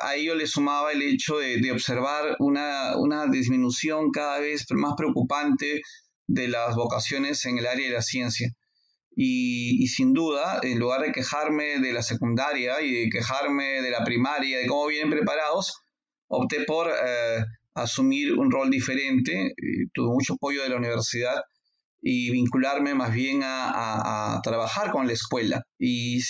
A 0.00 0.14
ello 0.14 0.34
le 0.34 0.46
sumaba 0.46 0.92
el 0.92 1.02
hecho 1.02 1.38
de, 1.38 1.72
observar 1.72 2.36
una, 2.38 2.96
una, 2.96 3.26
disminución 3.26 4.10
cada 4.12 4.38
vez 4.38 4.66
más 4.70 4.94
preocupante 4.96 5.82
de 6.28 6.48
las 6.48 6.76
vocaciones 6.76 7.44
en 7.44 7.58
el 7.58 7.66
área 7.66 7.88
de 7.88 7.94
la 7.94 8.02
ciencia. 8.02 8.48
Y, 9.16 9.86
sin 9.88 10.14
duda, 10.14 10.60
en 10.62 10.78
lugar 10.78 11.02
de 11.02 11.12
quejarme 11.12 11.80
de 11.80 11.92
la 11.92 12.02
secundaria 12.02 12.80
y 12.80 12.92
de 12.92 13.10
quejarme 13.10 13.82
de 13.82 13.90
la 13.90 14.04
primaria, 14.04 14.58
de 14.58 14.66
cómo 14.66 14.86
vienen 14.86 15.10
preparados, 15.10 15.82
opté 16.28 16.64
por 16.64 16.88
eh, 16.88 17.44
asumir 17.74 18.34
un 18.34 18.50
rol 18.50 18.70
diferente. 18.70 19.54
Tuve 19.92 20.12
mucho 20.12 20.34
apoyo 20.34 20.62
de 20.62 20.70
la 20.70 20.76
universidad 20.76 21.42
y 22.02 22.30
vincularme 22.30 22.94
más 22.94 23.12
bien 23.12 23.40
a, 23.44 24.40
trabajar 24.42 24.90
con 24.90 25.06
la 25.06 25.12
escuela. 25.12 25.62
Y, 25.78 26.20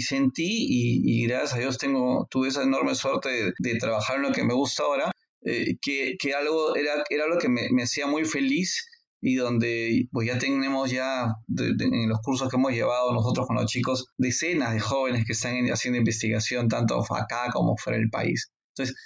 sentí, 0.00 0.66
y, 0.68 1.26
gracias 1.26 1.54
a 1.54 1.58
Dios 1.58 1.78
tengo, 1.78 2.26
tuve 2.30 2.48
esa 2.48 2.62
enorme 2.62 2.94
suerte 2.94 3.52
de, 3.58 3.74
trabajar 3.76 4.16
en 4.16 4.22
lo 4.22 4.32
que 4.32 4.44
me 4.44 4.54
gusta 4.54 4.82
ahora, 4.82 5.12
eh, 5.44 5.76
que, 5.80 6.16
que, 6.18 6.34
algo 6.34 6.76
era, 6.76 7.04
era 7.10 7.26
lo 7.26 7.38
que 7.38 7.48
me, 7.48 7.68
me, 7.72 7.82
hacía 7.82 8.06
muy 8.06 8.24
feliz 8.24 8.86
y 9.20 9.36
donde 9.36 10.08
pues 10.10 10.26
ya 10.26 10.38
tenemos 10.38 10.90
ya 10.90 11.26
en 11.48 12.08
los 12.08 12.20
cursos 12.20 12.48
que 12.48 12.56
hemos 12.56 12.72
llevado 12.72 13.12
nosotros 13.12 13.46
con 13.46 13.56
los 13.56 13.66
chicos 13.66 14.06
decenas 14.18 14.74
de 14.74 14.80
jóvenes 14.80 15.24
que 15.24 15.32
están 15.32 15.54
haciendo 15.66 15.98
investigación 15.98 16.68
tanto 16.68 17.00
acá 17.14 17.50
como 17.52 17.76
fuera 17.76 17.98
del 17.98 18.10
país. 18.10 18.50
Entonces, 18.74 18.96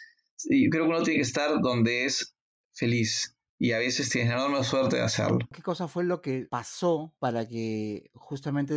yo 0.44 0.70
creo 0.70 0.84
que 0.84 0.90
uno 0.90 1.02
tiene 1.02 1.18
que 1.18 1.22
estar 1.22 1.60
donde 1.60 2.04
es 2.04 2.36
feliz, 2.72 3.36
y 3.58 3.72
a 3.72 3.78
veces 3.78 4.10
tienes 4.10 4.30
la 4.30 4.36
enorme 4.36 4.64
suerte 4.64 4.96
de 4.96 5.02
hacerlo. 5.02 5.38
¿Qué 5.52 5.62
cosa 5.62 5.88
fue 5.88 6.04
lo 6.04 6.20
que 6.20 6.46
pasó 6.50 7.14
para 7.18 7.46
que 7.48 8.10
justamente 8.14 8.74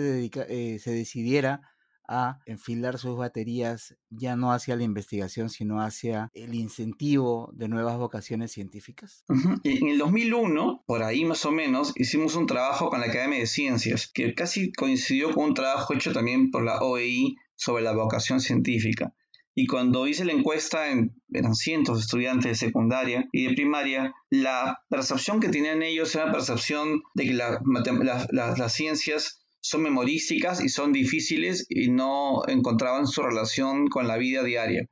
eh, 0.49 0.79
se 0.79 0.91
decidiera 0.91 1.61
a 2.11 2.39
enfilar 2.47 2.97
sus 2.97 3.15
baterías 3.15 3.95
ya 4.09 4.35
no 4.35 4.51
hacia 4.51 4.75
la 4.75 4.83
investigación, 4.83 5.49
sino 5.49 5.79
hacia 5.79 6.31
el 6.33 6.55
incentivo 6.55 7.51
de 7.53 7.67
nuevas 7.67 7.97
vocaciones 7.97 8.51
científicas? 8.51 9.25
En 9.63 9.87
el 9.87 9.97
2001, 9.99 10.83
por 10.87 11.03
ahí 11.03 11.23
más 11.25 11.45
o 11.45 11.51
menos, 11.51 11.93
hicimos 11.95 12.35
un 12.35 12.47
trabajo 12.47 12.89
con 12.89 13.01
la 13.01 13.07
Academia 13.07 13.39
de 13.39 13.45
Ciencias, 13.45 14.09
que 14.11 14.33
casi 14.33 14.71
coincidió 14.71 15.33
con 15.33 15.49
un 15.49 15.53
trabajo 15.53 15.93
hecho 15.93 16.11
también 16.11 16.49
por 16.49 16.63
la 16.63 16.79
OEI 16.79 17.35
sobre 17.55 17.83
la 17.83 17.93
vocación 17.93 18.39
científica. 18.39 19.13
Y 19.53 19.67
cuando 19.67 20.07
hice 20.07 20.25
la 20.25 20.33
encuesta, 20.33 20.89
en, 20.89 21.18
eran 21.33 21.55
cientos 21.55 21.97
de 21.97 22.01
estudiantes 22.01 22.51
de 22.51 22.67
secundaria 22.67 23.27
y 23.31 23.47
de 23.47 23.53
primaria, 23.53 24.13
la 24.29 24.79
percepción 24.89 25.39
que 25.39 25.49
tenían 25.49 25.83
ellos 25.83 26.13
era 26.15 26.25
la 26.25 26.31
percepción 26.31 27.01
de 27.13 27.23
que 27.25 27.33
las 27.33 28.73
ciencias 28.73 29.45
son 29.61 29.83
memorísticas 29.83 30.63
y 30.63 30.69
son 30.69 30.93
difíciles 30.93 31.65
y 31.69 31.89
no 31.89 32.41
encontraban 32.47 33.07
su 33.07 33.21
relación 33.21 33.87
con 33.87 34.07
la 34.07 34.17
vida 34.17 34.43
diaria. 34.43 34.85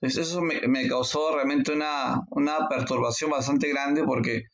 Entonces 0.00 0.28
eso 0.28 0.40
me, 0.40 0.60
me 0.68 0.88
causó 0.88 1.34
realmente 1.34 1.72
una, 1.72 2.22
una 2.30 2.68
perturbación 2.68 3.30
bastante 3.30 3.68
grande 3.68 4.04
porque 4.04 4.44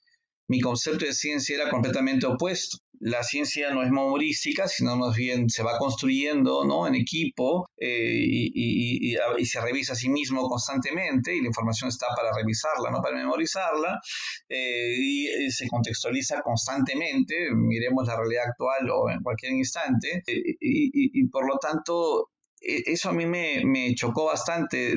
mi 0.49 0.61
concepto 0.61 1.05
de 1.05 1.13
ciencia 1.13 1.57
era 1.57 1.71
completamente 1.71 2.27
opuesto 2.27 2.79
la 3.01 3.23
ciencia 3.23 3.73
no 3.73 3.83
es 3.83 3.91
memorística, 3.91 4.69
sino 4.69 4.97
más 4.97 5.17
bien 5.17 5.49
se 5.49 5.63
va 5.63 5.79
construyendo 5.79 6.65
¿no? 6.65 6.87
en 6.87 6.95
equipo 6.95 7.69
eh, 7.77 8.21
y, 8.23 9.17
se 9.45 9.61
revisa 9.61 9.93
a 9.93 9.97
sí 9.97 10.09
mismo 10.09 10.49
constantemente 10.49 11.35
y 11.35 11.41
la 11.41 11.49
información 11.49 11.89
está 11.89 12.07
para 12.17 12.35
revisarla, 12.35 12.91
no 12.91 13.03
para 13.03 13.17
memorizarla, 13.17 14.01
eh, 14.49 14.97
y 14.99 15.51
se 15.51 15.69
contextualiza 15.69 16.41
constantemente, 16.41 17.49
miremos 17.55 18.07
la 18.07 18.17
realidad 18.17 18.45
actual 18.49 18.91
o 18.91 19.11
en 19.11 19.23
cualquier 19.23 19.53
instante, 19.53 20.23
eh, 20.27 20.57
y, 20.61 21.29
por 21.29 21.47
lo 21.47 21.59
tanto 21.59 22.31
e, 22.61 22.83
eso 22.87 23.11
a 23.11 23.13
mí 23.13 23.27
me, 23.27 23.65
me 23.65 23.95
chocó 23.95 24.27
bastante 24.27 24.97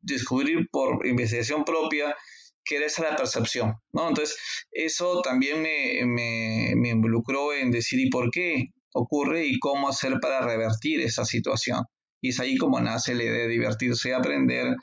descubrir 0.00 0.68
por 0.70 1.06
investigación 1.06 1.64
propia 1.64 2.14
que 2.66 2.76
era 2.76 2.86
esa 2.86 3.02
la 3.02 3.16
percepción, 3.16 3.74
¿no? 3.92 4.08
Entonces, 4.08 4.36
eso 4.72 5.22
también 5.22 5.62
me, 5.62 6.04
me, 6.04 6.72
me, 6.76 6.90
involucró 6.90 7.54
en 7.54 7.70
decir 7.70 8.00
y 8.00 8.10
por 8.10 8.30
qué 8.30 8.70
ocurre 8.92 9.46
y 9.46 9.58
cómo 9.58 9.88
hacer 9.88 10.18
para 10.20 10.40
revertir 10.40 11.00
esa 11.00 11.24
situación. 11.24 11.84
Y 12.20 12.30
es 12.30 12.40
ahí 12.40 12.56
como 12.56 12.80
nace 12.80 13.14
la 13.14 13.22
idea 13.22 13.42
de 13.42 13.48
divertirse 13.48 14.08
y 14.08 14.12
aprender 14.12 14.74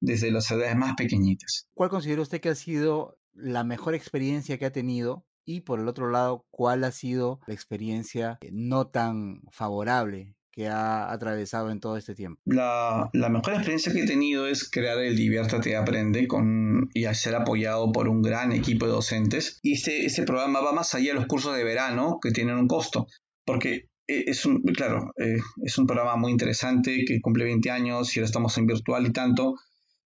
desde 0.00 0.30
las 0.30 0.50
edades 0.50 0.76
más 0.76 0.94
pequeñitas. 0.96 1.68
¿Cuál 1.74 1.90
considera 1.90 2.22
usted 2.22 2.40
que 2.40 2.50
ha 2.50 2.54
sido 2.54 3.18
la 3.32 3.64
mejor 3.64 3.94
experiencia 3.94 4.58
que 4.58 4.66
ha 4.66 4.72
tenido? 4.72 5.26
Y 5.44 5.62
por 5.62 5.80
el 5.80 5.88
otro 5.88 6.10
lado, 6.10 6.46
¿cuál 6.50 6.84
ha 6.84 6.92
sido 6.92 7.40
la 7.46 7.54
experiencia 7.54 8.38
no 8.52 8.88
tan 8.88 9.42
favorable 9.50 10.36
que 10.60 10.68
ha 10.68 11.10
atravesado 11.10 11.70
en 11.70 11.80
todo 11.80 11.96
este 11.96 12.14
tiempo? 12.14 12.38
La, 12.44 13.08
mejor 13.14 13.54
experiencia 13.54 13.94
que 13.94 14.02
he 14.02 14.06
tenido 14.06 14.46
es 14.46 14.68
crear 14.70 14.98
el 14.98 15.16
Diviértate 15.16 15.74
Aprende 15.74 16.28
con, 16.28 16.90
y 16.92 17.04
ser 17.14 17.34
apoyado 17.34 17.92
por 17.92 18.08
un 18.08 18.20
gran 18.20 18.52
equipo 18.52 18.84
de 18.84 18.92
docentes. 18.92 19.58
Y 19.62 19.72
este, 19.72 20.04
este 20.04 20.24
programa 20.24 20.60
va 20.60 20.72
más 20.72 20.94
allá 20.94 21.14
de 21.14 21.14
los 21.14 21.26
cursos 21.26 21.56
de 21.56 21.64
verano 21.64 22.18
que 22.20 22.30
tienen 22.30 22.56
un 22.56 22.68
costo, 22.68 23.06
porque 23.46 23.88
eh, 24.06 24.24
es 24.26 24.44
un, 24.44 24.60
claro, 24.60 25.14
eh, 25.16 25.38
es 25.64 25.78
un 25.78 25.86
programa 25.86 26.16
muy 26.16 26.30
interesante 26.30 27.06
que 27.06 27.22
cumple 27.22 27.44
20 27.44 27.70
años 27.70 28.14
y 28.14 28.20
ahora 28.20 28.26
estamos 28.26 28.58
en 28.58 28.66
virtual 28.66 29.06
y 29.06 29.12
tanto, 29.12 29.54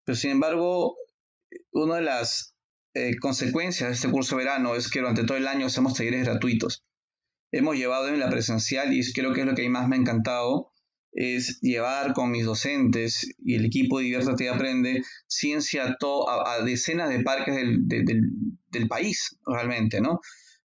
pero 0.05 0.15
sin 0.15 0.29
embargo, 0.29 0.97
una 1.71 1.95
de 1.95 2.03
las 2.03 2.53
eh, 2.93 3.15
consecuencias 3.19 3.89
de 3.89 3.95
este 3.95 4.11
curso 4.11 4.37
de 4.37 4.43
verano 4.43 4.75
es 4.75 4.87
que 4.87 4.99
durante 4.99 5.23
todo 5.23 5.35
el 5.35 5.47
año 5.47 5.65
hacemos 5.65 5.95
talleres 5.95 6.25
gratuitos 6.25 6.83
hemos 7.53 7.77
llevado 7.77 8.09
en 8.09 8.19
la 8.19 8.29
presencial 8.29 8.93
y 8.93 9.13
creo 9.13 9.31
que 9.31 9.41
es 9.41 9.45
lo 9.45 9.53
que 9.53 9.69
más 9.69 9.87
me 9.87 9.95
ha 9.95 9.99
encantado, 9.99 10.71
es 11.11 11.59
llevar 11.61 12.13
con 12.13 12.31
mis 12.31 12.45
docentes 12.45 13.31
y 13.37 13.53
el 13.55 13.65
equipo 13.65 13.99
de 13.99 14.05
Diviértate 14.05 14.45
y 14.45 14.47
Aprende 14.47 15.03
ciencia 15.27 15.85
a, 15.85 16.53
a, 16.53 16.63
decenas 16.63 17.09
de 17.09 17.21
parques 17.21 17.55
del, 17.55 18.87
país, 18.89 19.37
realmente, 19.45 20.01
¿no? 20.01 20.19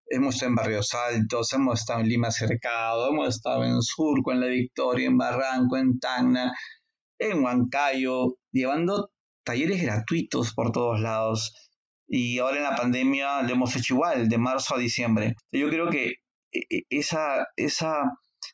Hemos 0.07 0.37
estado 0.37 0.49
en 0.49 0.55
Barrios 0.57 0.95
Altos, 0.95 1.53
hemos 1.53 1.81
estado 1.81 2.01
en 2.01 2.09
Lima 2.09 2.31
Cercado, 2.31 3.11
hemos 3.11 3.37
estado 3.37 3.65
en 3.65 3.83
Surco, 3.83 4.33
en 4.33 4.41
La 4.41 4.47
Victoria, 4.47 5.07
en 5.07 5.19
Barranco, 5.19 5.77
en 5.77 6.01
Tacna, 6.01 6.51
en 7.19 7.45
Huancayo, 7.45 8.39
llevando 8.51 9.11
talleres 9.45 9.83
gratuitos 9.83 10.55
por 10.55 10.73
todos 10.73 10.99
lados. 11.01 11.53
Y 12.07 12.39
ahora 12.39 12.57
en 12.57 12.63
la 12.63 12.77
pandemia 12.77 13.43
lo 13.43 13.51
hemos 13.51 13.77
hecho 13.77 13.93
igual, 13.93 14.31
de 14.31 14.39
marzo 14.39 14.75
a 14.75 14.79
diciembre. 14.79 15.35
Yo 15.53 15.69
creo 15.69 15.91
que 15.91 16.15
esa, 16.51 17.47
esa 17.57 18.03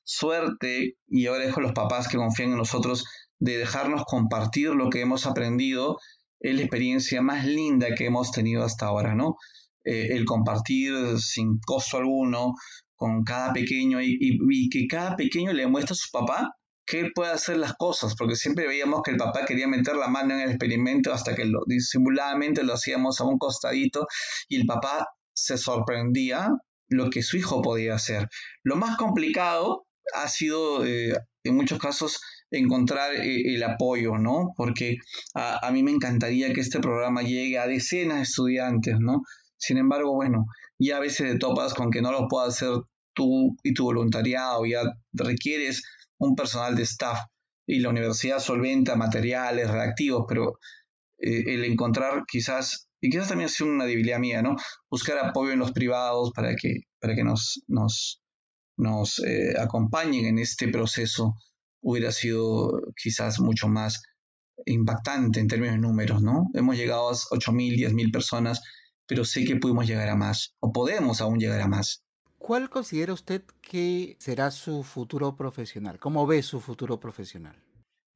suerte, 0.04 0.96
y 1.08 1.26
ahora 1.26 1.44
dejo 1.44 1.60
a 1.60 1.64
los 1.64 1.72
papás 1.72 2.08
que 2.08 2.16
confían 2.16 2.50
en 2.50 2.58
nosotros, 2.58 3.04
de 3.38 3.58
dejarnos 3.58 4.04
compartir 4.04 4.70
lo 4.70 4.90
que 4.90 5.00
hemos 5.00 5.26
aprendido, 5.26 5.98
es 6.40 6.54
la 6.54 6.62
experiencia 6.62 7.22
más 7.22 7.44
linda 7.46 7.94
que 7.94 8.06
hemos 8.06 8.30
tenido 8.30 8.64
hasta 8.64 8.86
ahora, 8.86 9.14
¿no? 9.14 9.36
Eh, 9.84 10.08
el 10.12 10.24
compartir 10.24 11.18
sin 11.18 11.58
costo 11.58 11.98
alguno 11.98 12.54
con 12.96 13.22
cada 13.22 13.52
pequeño 13.52 14.00
y, 14.00 14.68
que 14.70 14.86
cada 14.86 15.16
pequeño 15.16 15.52
le 15.52 15.66
muestre 15.66 15.92
a 15.92 15.96
su 15.96 16.10
papá 16.10 16.52
que 16.86 17.00
él 17.00 17.12
puede 17.14 17.32
hacer 17.32 17.56
las 17.56 17.74
cosas, 17.74 18.14
porque 18.16 18.36
siempre 18.36 18.66
veíamos 18.66 19.02
que 19.02 19.10
el 19.10 19.16
papá 19.16 19.44
quería 19.46 19.66
meter 19.66 19.96
la 19.96 20.08
mano 20.08 20.34
en 20.34 20.40
el 20.40 20.50
experimento 20.50 21.12
hasta 21.12 21.34
que 21.34 21.46
lo, 21.46 21.60
disimuladamente 21.66 22.62
lo 22.62 22.74
hacíamos 22.74 23.20
a 23.20 23.24
un 23.24 23.38
costadito 23.38 24.06
y 24.48 24.56
el 24.56 24.66
papá 24.66 25.08
se 25.32 25.56
sorprendía 25.56 26.50
lo 26.96 27.10
que 27.10 27.22
su 27.22 27.36
hijo 27.36 27.62
podía 27.62 27.94
hacer. 27.94 28.28
Lo 28.62 28.76
más 28.76 28.96
complicado 28.96 29.86
ha 30.14 30.28
sido, 30.28 30.84
eh, 30.84 31.14
en 31.44 31.56
muchos 31.56 31.78
casos, 31.78 32.20
encontrar 32.50 33.14
eh, 33.14 33.54
el 33.54 33.62
apoyo, 33.62 34.18
¿no? 34.18 34.52
Porque 34.56 34.96
a, 35.34 35.70
mí 35.72 35.82
me 35.82 35.90
encantaría 35.90 36.52
que 36.52 36.60
este 36.60 36.80
programa 36.80 37.22
llegue 37.22 37.58
a 37.58 37.66
decenas 37.66 38.18
de 38.18 38.22
estudiantes, 38.22 38.96
¿no? 39.00 39.22
Sin 39.56 39.78
embargo, 39.78 40.14
bueno, 40.14 40.46
ya 40.78 40.98
a 40.98 41.00
veces 41.00 41.32
te 41.32 41.38
topas 41.38 41.74
con 41.74 41.90
que 41.90 42.02
no 42.02 42.12
lo 42.12 42.28
puedas 42.28 42.54
hacer 42.54 42.82
tú 43.14 43.56
y 43.62 43.74
tu 43.74 43.84
voluntariado, 43.84 44.66
ya 44.66 44.82
requieres 45.12 45.82
un 46.18 46.34
personal 46.34 46.74
de 46.74 46.82
staff 46.82 47.20
y 47.66 47.80
la 47.80 47.88
universidad 47.88 48.40
solventa 48.40 48.96
materiales, 48.96 49.70
reactivos, 49.70 50.24
pero 50.28 50.58
eh, 51.18 51.54
el 51.54 51.64
encontrar 51.64 52.24
quizás 52.26 52.88
y 53.04 53.10
quizás 53.10 53.28
también 53.28 53.46
ha 53.46 53.52
sido 53.52 53.70
una 53.70 53.84
debilidad 53.84 54.18
mía, 54.18 54.40
¿no? 54.40 54.56
Buscar 54.90 55.18
apoyo 55.18 55.52
en 55.52 55.58
los 55.58 55.72
privados 55.72 56.32
para 56.34 56.56
que, 56.56 56.84
para 56.98 57.14
que 57.14 57.22
nos, 57.22 57.62
nos, 57.68 58.22
nos 58.78 59.18
eh, 59.18 59.54
acompañen 59.60 60.24
en 60.24 60.38
este 60.38 60.68
proceso 60.68 61.34
hubiera 61.82 62.12
sido 62.12 62.80
quizás 62.96 63.40
mucho 63.40 63.68
más 63.68 64.02
impactante 64.64 65.38
en 65.38 65.48
términos 65.48 65.74
de 65.74 65.82
números, 65.82 66.22
¿no? 66.22 66.46
Hemos 66.54 66.78
llegado 66.78 67.10
a 67.10 67.12
8.000, 67.12 67.76
10.000 67.76 68.10
personas, 68.10 68.62
pero 69.06 69.26
sé 69.26 69.44
que 69.44 69.56
pudimos 69.56 69.86
llegar 69.86 70.08
a 70.08 70.16
más, 70.16 70.54
o 70.60 70.72
podemos 70.72 71.20
aún 71.20 71.38
llegar 71.38 71.60
a 71.60 71.68
más. 71.68 72.02
¿Cuál 72.38 72.70
considera 72.70 73.12
usted 73.12 73.42
que 73.60 74.16
será 74.18 74.50
su 74.50 74.82
futuro 74.82 75.36
profesional? 75.36 75.98
¿Cómo 75.98 76.26
ve 76.26 76.42
su 76.42 76.58
futuro 76.58 76.98
profesional? 76.98 77.56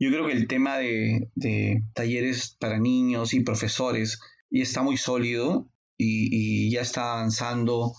Yo 0.01 0.11
creo 0.11 0.27
que 0.27 0.33
el 0.33 0.47
tema 0.47 0.79
de, 0.79 1.29
talleres 1.93 2.57
para 2.59 2.79
niños 2.79 3.35
y 3.35 3.41
profesores 3.41 4.19
ya 4.51 4.63
está 4.63 4.83
muy 4.83 4.97
sólido 4.97 5.71
y, 5.97 6.71
ya 6.71 6.81
está 6.81 7.15
avanzando 7.15 7.93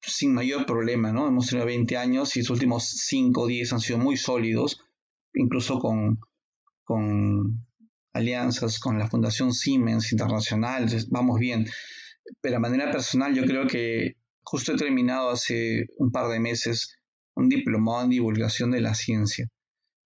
sin 0.00 0.34
mayor 0.34 0.66
problema, 0.66 1.12
¿no? 1.12 1.26
Hemos 1.26 1.48
tenido 1.48 1.66
20 1.66 1.96
años 1.96 2.36
y 2.36 2.40
los 2.40 2.50
últimos 2.50 2.88
5 2.88 3.40
o 3.40 3.46
10 3.46 3.72
han 3.72 3.80
sido 3.80 3.98
muy 3.98 4.16
sólidos, 4.16 4.80
incluso 5.34 5.78
con, 5.78 6.20
con 6.84 7.66
alianzas 8.12 8.78
con 8.78 8.98
la 8.98 9.08
Fundación 9.08 9.52
Siemens 9.52 10.12
Internacional, 10.12 10.86
vamos 11.10 11.38
bien. 11.38 11.66
Pero 12.40 12.54
de 12.54 12.60
manera 12.60 12.90
personal 12.90 13.34
yo 13.34 13.44
creo 13.44 13.66
que 13.66 14.14
justo 14.42 14.72
he 14.72 14.76
terminado 14.76 15.30
hace 15.30 15.86
un 15.98 16.10
par 16.10 16.28
de 16.28 16.40
meses 16.40 16.96
un 17.34 17.48
diplomado 17.48 18.04
en 18.04 18.10
divulgación 18.10 18.70
de 18.70 18.80
la 18.80 18.94
ciencia. 18.94 19.46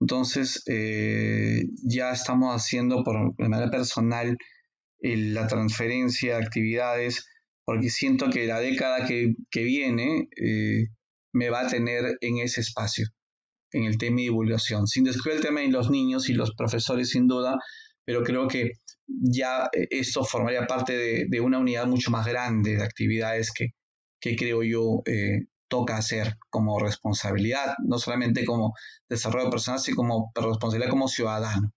Entonces 0.00 0.62
eh, 0.66 1.64
ya 1.84 2.10
estamos 2.12 2.54
haciendo 2.54 3.04
por 3.04 3.34
de 3.36 3.48
manera 3.48 3.70
personal 3.70 4.36
la 5.00 5.46
transferencia 5.46 6.36
de 6.36 6.44
actividades 6.44 7.26
porque 7.70 7.88
siento 7.88 8.30
que 8.30 8.46
la 8.46 8.58
década 8.58 9.06
que, 9.06 9.34
viene 9.54 10.28
eh, 10.36 10.88
me 11.32 11.50
va 11.50 11.60
a 11.60 11.68
tener 11.68 12.18
en 12.20 12.38
ese 12.38 12.62
espacio, 12.62 13.06
en 13.70 13.84
el 13.84 13.96
tema 13.96 14.16
de 14.16 14.22
divulgación, 14.22 14.88
sin 14.88 15.04
descuidar 15.04 15.38
el 15.38 15.44
tema 15.44 15.60
de 15.60 15.68
los 15.68 15.88
niños 15.88 16.28
y 16.28 16.32
los 16.32 16.52
profesores 16.56 17.10
sin 17.10 17.28
duda, 17.28 17.56
pero 18.04 18.24
creo 18.24 18.48
que 18.48 18.72
ya 19.06 19.70
eh, 19.72 19.86
esto 19.90 20.24
formaría 20.24 20.66
parte 20.66 21.26
de, 21.28 21.40
una 21.40 21.58
unidad 21.58 21.86
mucho 21.86 22.10
más 22.10 22.26
grande 22.26 22.76
de 22.76 22.82
actividades 22.82 23.52
que, 23.52 23.68
creo 24.36 24.64
yo 24.64 25.02
eh, 25.06 25.46
toca 25.68 25.96
hacer 25.96 26.38
como 26.50 26.80
responsabilidad, 26.80 27.76
no 27.86 27.98
solamente 27.98 28.44
como 28.44 28.74
desarrollo 29.08 29.48
personal, 29.48 29.78
sino 29.78 29.96
como 29.96 30.32
responsabilidad 30.34 30.90
como 30.90 31.06
ciudadano. 31.06 31.72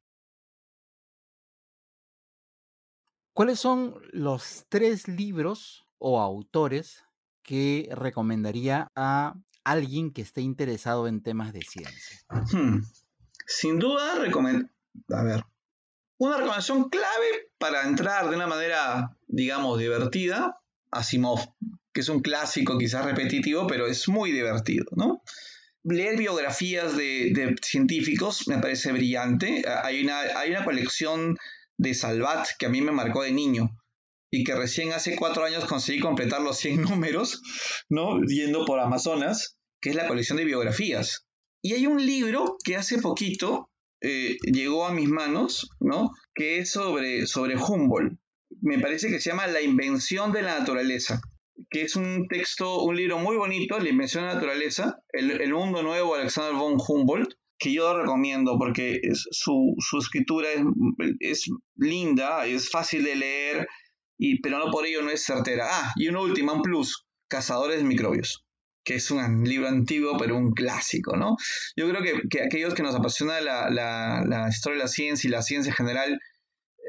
¿Cuáles 3.33 3.59
son 3.59 3.95
los 4.11 4.65
tres 4.69 5.07
libros 5.07 5.87
o 5.97 6.21
autores 6.21 7.03
que 7.41 7.89
recomendaría 7.91 8.91
a 8.95 9.33
alguien 9.63 10.13
que 10.13 10.21
esté 10.21 10.41
interesado 10.41 11.07
en 11.07 11.23
temas 11.23 11.51
de 11.51 11.61
ciencia? 11.61 12.19
Sin 13.47 13.79
duda, 13.79 14.13
a 14.13 15.23
ver, 15.23 15.43
una 16.19 16.37
recomendación 16.37 16.89
clave 16.89 17.49
para 17.57 17.87
entrar 17.87 18.29
de 18.29 18.35
una 18.35 18.45
manera, 18.45 19.17
digamos, 19.27 19.79
divertida, 19.79 20.59
Asimov, 20.91 21.39
que 21.91 22.01
es 22.01 22.09
un 22.09 22.21
clásico 22.21 22.77
quizás 22.77 23.03
repetitivo, 23.03 23.65
pero 23.65 23.87
es 23.87 24.07
muy 24.09 24.31
divertido, 24.31 24.85
¿no? 24.95 25.23
Leer 25.83 26.17
biografías 26.17 26.95
de, 26.95 27.55
científicos 27.63 28.47
me 28.47 28.59
parece 28.59 28.91
brillante. 28.91 29.63
Hay 29.83 30.03
una, 30.03 30.19
hay 30.37 30.51
una 30.51 30.63
colección 30.63 31.35
de 31.83 31.93
Salvat 31.93 32.47
que 32.57 32.65
a 32.65 32.69
mí 32.69 32.81
me 32.81 32.91
marcó 32.91 33.23
de 33.23 33.31
niño 33.31 33.69
y 34.31 34.43
que 34.43 34.55
recién 34.55 34.93
hace 34.93 35.15
cuatro 35.15 35.43
años 35.43 35.65
conseguí 35.65 35.99
completar 35.99 36.41
los 36.41 36.57
100 36.57 36.81
números, 36.89 37.41
¿no? 37.89 38.19
Yendo 38.23 38.65
por 38.65 38.79
Amazonas, 38.79 39.57
que 39.79 39.91
es 39.91 39.95
la 39.95 40.07
colección 40.07 40.37
de 40.37 40.45
biografías. 40.45 41.27
Y 41.61 41.73
hay 41.73 41.85
un 41.85 42.03
libro 42.03 42.57
que 42.63 42.75
hace 42.75 42.97
poquito 42.99 43.69
eh, 44.01 44.37
llegó 44.43 44.85
a 44.85 44.93
mis 44.93 45.07
manos, 45.07 45.69
¿no? 45.79 46.11
Que 46.33 46.59
es 46.59 46.71
sobre, 46.71 47.27
sobre 47.27 47.57
Humboldt. 47.57 48.17
Me 48.61 48.79
parece 48.79 49.09
que 49.09 49.19
se 49.19 49.29
llama 49.29 49.47
La 49.47 49.61
invención 49.61 50.31
de 50.31 50.41
la 50.41 50.59
naturaleza, 50.59 51.21
que 51.69 51.83
es 51.83 51.95
un 51.95 52.27
texto, 52.27 52.81
un 52.83 52.95
libro 52.95 53.19
muy 53.19 53.37
bonito, 53.37 53.77
La 53.79 53.89
invención 53.89 54.23
de 54.23 54.29
la 54.29 54.35
naturaleza, 54.35 54.97
El, 55.11 55.53
mundo 55.53 55.83
nuevo, 55.83 56.15
Alexander 56.15 56.53
von 56.53 56.77
Humboldt, 56.85 57.33
que 57.57 57.73
yo 57.73 57.97
recomiendo 57.97 58.57
porque 58.57 58.99
su, 59.11 59.75
escritura 59.99 60.49
es, 60.51 60.61
es, 61.19 61.49
linda, 61.75 62.45
es 62.45 62.69
fácil 62.69 63.03
de 63.03 63.15
leer, 63.15 63.67
y, 64.17 64.41
pero 64.41 64.59
no 64.59 64.71
por 64.71 64.85
ello 64.85 65.01
no 65.01 65.09
es 65.09 65.23
certera. 65.23 65.67
Ah, 65.69 65.93
y 65.95 66.07
un 66.07 66.17
último, 66.17 66.53
un 66.53 66.61
plus, 66.61 67.05
Cazadores 67.29 67.77
de 67.77 67.85
microbios 67.85 68.43
que 68.83 68.95
es 68.95 69.11
un 69.11 69.43
libro 69.43 69.67
antiguo, 69.67 70.17
pero 70.17 70.35
un 70.35 70.51
clásico, 70.51 71.15
¿no? 71.15 71.37
Yo 71.75 71.87
creo 71.89 72.01
que, 72.29 72.41
aquellos 72.41 72.73
que 72.73 72.83
nos 72.83 72.95
apasiona 72.95 73.39
la, 73.39 74.47
historia 74.49 74.77
de 74.77 74.83
la 74.83 74.89
ciencia 74.89 75.27
y 75.27 75.31
la 75.31 75.41
ciencia 75.41 75.69
en 75.69 75.75
general, 75.75 76.19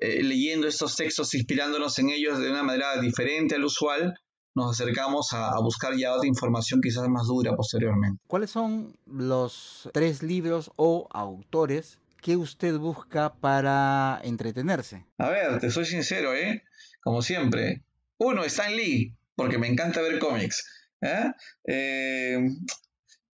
eh, 0.00 0.22
leyendo 0.22 0.66
estos 0.66 0.96
textos, 0.96 1.34
inspirándonos 1.34 1.98
en 1.98 2.10
ellos 2.10 2.38
de 2.40 2.50
una 2.50 2.62
manera 2.62 3.00
diferente 3.00 3.54
al 3.54 3.64
usual, 3.64 4.14
nos 4.54 4.80
acercamos 4.80 5.32
a, 5.32 5.58
buscar 5.60 5.96
ya 5.96 6.12
otra 6.12 6.28
información 6.28 6.80
quizás 6.80 7.08
más 7.08 7.26
dura 7.26 7.54
posteriormente. 7.56 8.22
¿Cuáles 8.26 8.50
son 8.50 8.96
los 9.06 9.88
tres 9.92 10.22
libros 10.22 10.70
o 10.76 11.08
autores 11.10 11.98
que 12.20 12.36
usted 12.36 12.76
busca 12.76 13.34
para 13.34 14.20
entretenerse? 14.22 15.04
A 15.18 15.28
ver, 15.28 15.58
te 15.58 15.70
soy 15.70 15.84
sincero, 15.84 16.34
¿eh? 16.34 16.62
Como 17.02 17.20
siempre. 17.20 17.82
Uno, 18.18 18.44
Stan 18.44 18.74
Lee, 18.74 19.14
porque 19.34 19.58
me 19.58 19.68
encanta 19.68 20.00
ver 20.00 20.18
cómics. 20.18 20.64
¿eh? 21.00 21.32
Eh, 21.66 22.38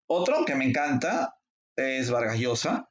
otro 0.07 0.45
que 0.45 0.55
me 0.55 0.65
encanta 0.65 1.35
es 1.75 2.09
Vargas 2.09 2.39
Llosa, 2.39 2.89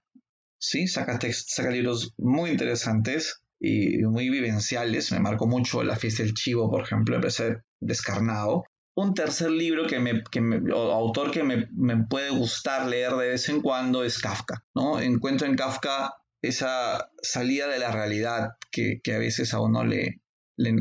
¿sí? 0.58 0.86
saca, 0.86 1.18
saca 1.32 1.70
libros 1.70 2.14
muy 2.16 2.50
interesantes 2.50 3.42
y 3.60 3.98
muy 4.04 4.28
vivenciales. 4.30 5.12
Me 5.12 5.20
marcó 5.20 5.46
mucho 5.46 5.82
La 5.82 5.96
fiesta 5.96 6.22
del 6.22 6.34
chivo, 6.34 6.70
por 6.70 6.82
ejemplo, 6.82 7.16
me 7.16 7.22
parece 7.22 7.62
descarnado. 7.80 8.64
Un 8.96 9.14
tercer 9.14 9.50
libro 9.50 9.86
que 9.86 10.00
me, 10.00 10.22
que 10.30 10.40
autor 10.72 11.30
que 11.30 11.44
me, 11.44 12.06
puede 12.06 12.30
gustar 12.30 12.88
leer 12.88 13.12
de 13.12 13.28
vez 13.28 13.48
en 13.48 13.60
cuando 13.60 14.02
es 14.02 14.18
Kafka. 14.18 14.64
¿no? 14.74 15.00
Encuentro 15.00 15.46
en 15.46 15.56
Kafka 15.56 16.14
esa 16.42 17.10
salida 17.22 17.68
de 17.68 17.78
la 17.78 17.92
realidad 17.92 18.50
que, 18.70 19.00
a 19.14 19.18
veces 19.18 19.54
a 19.54 19.60
uno 19.60 19.84
le, 19.84 20.20
le, 20.56 20.74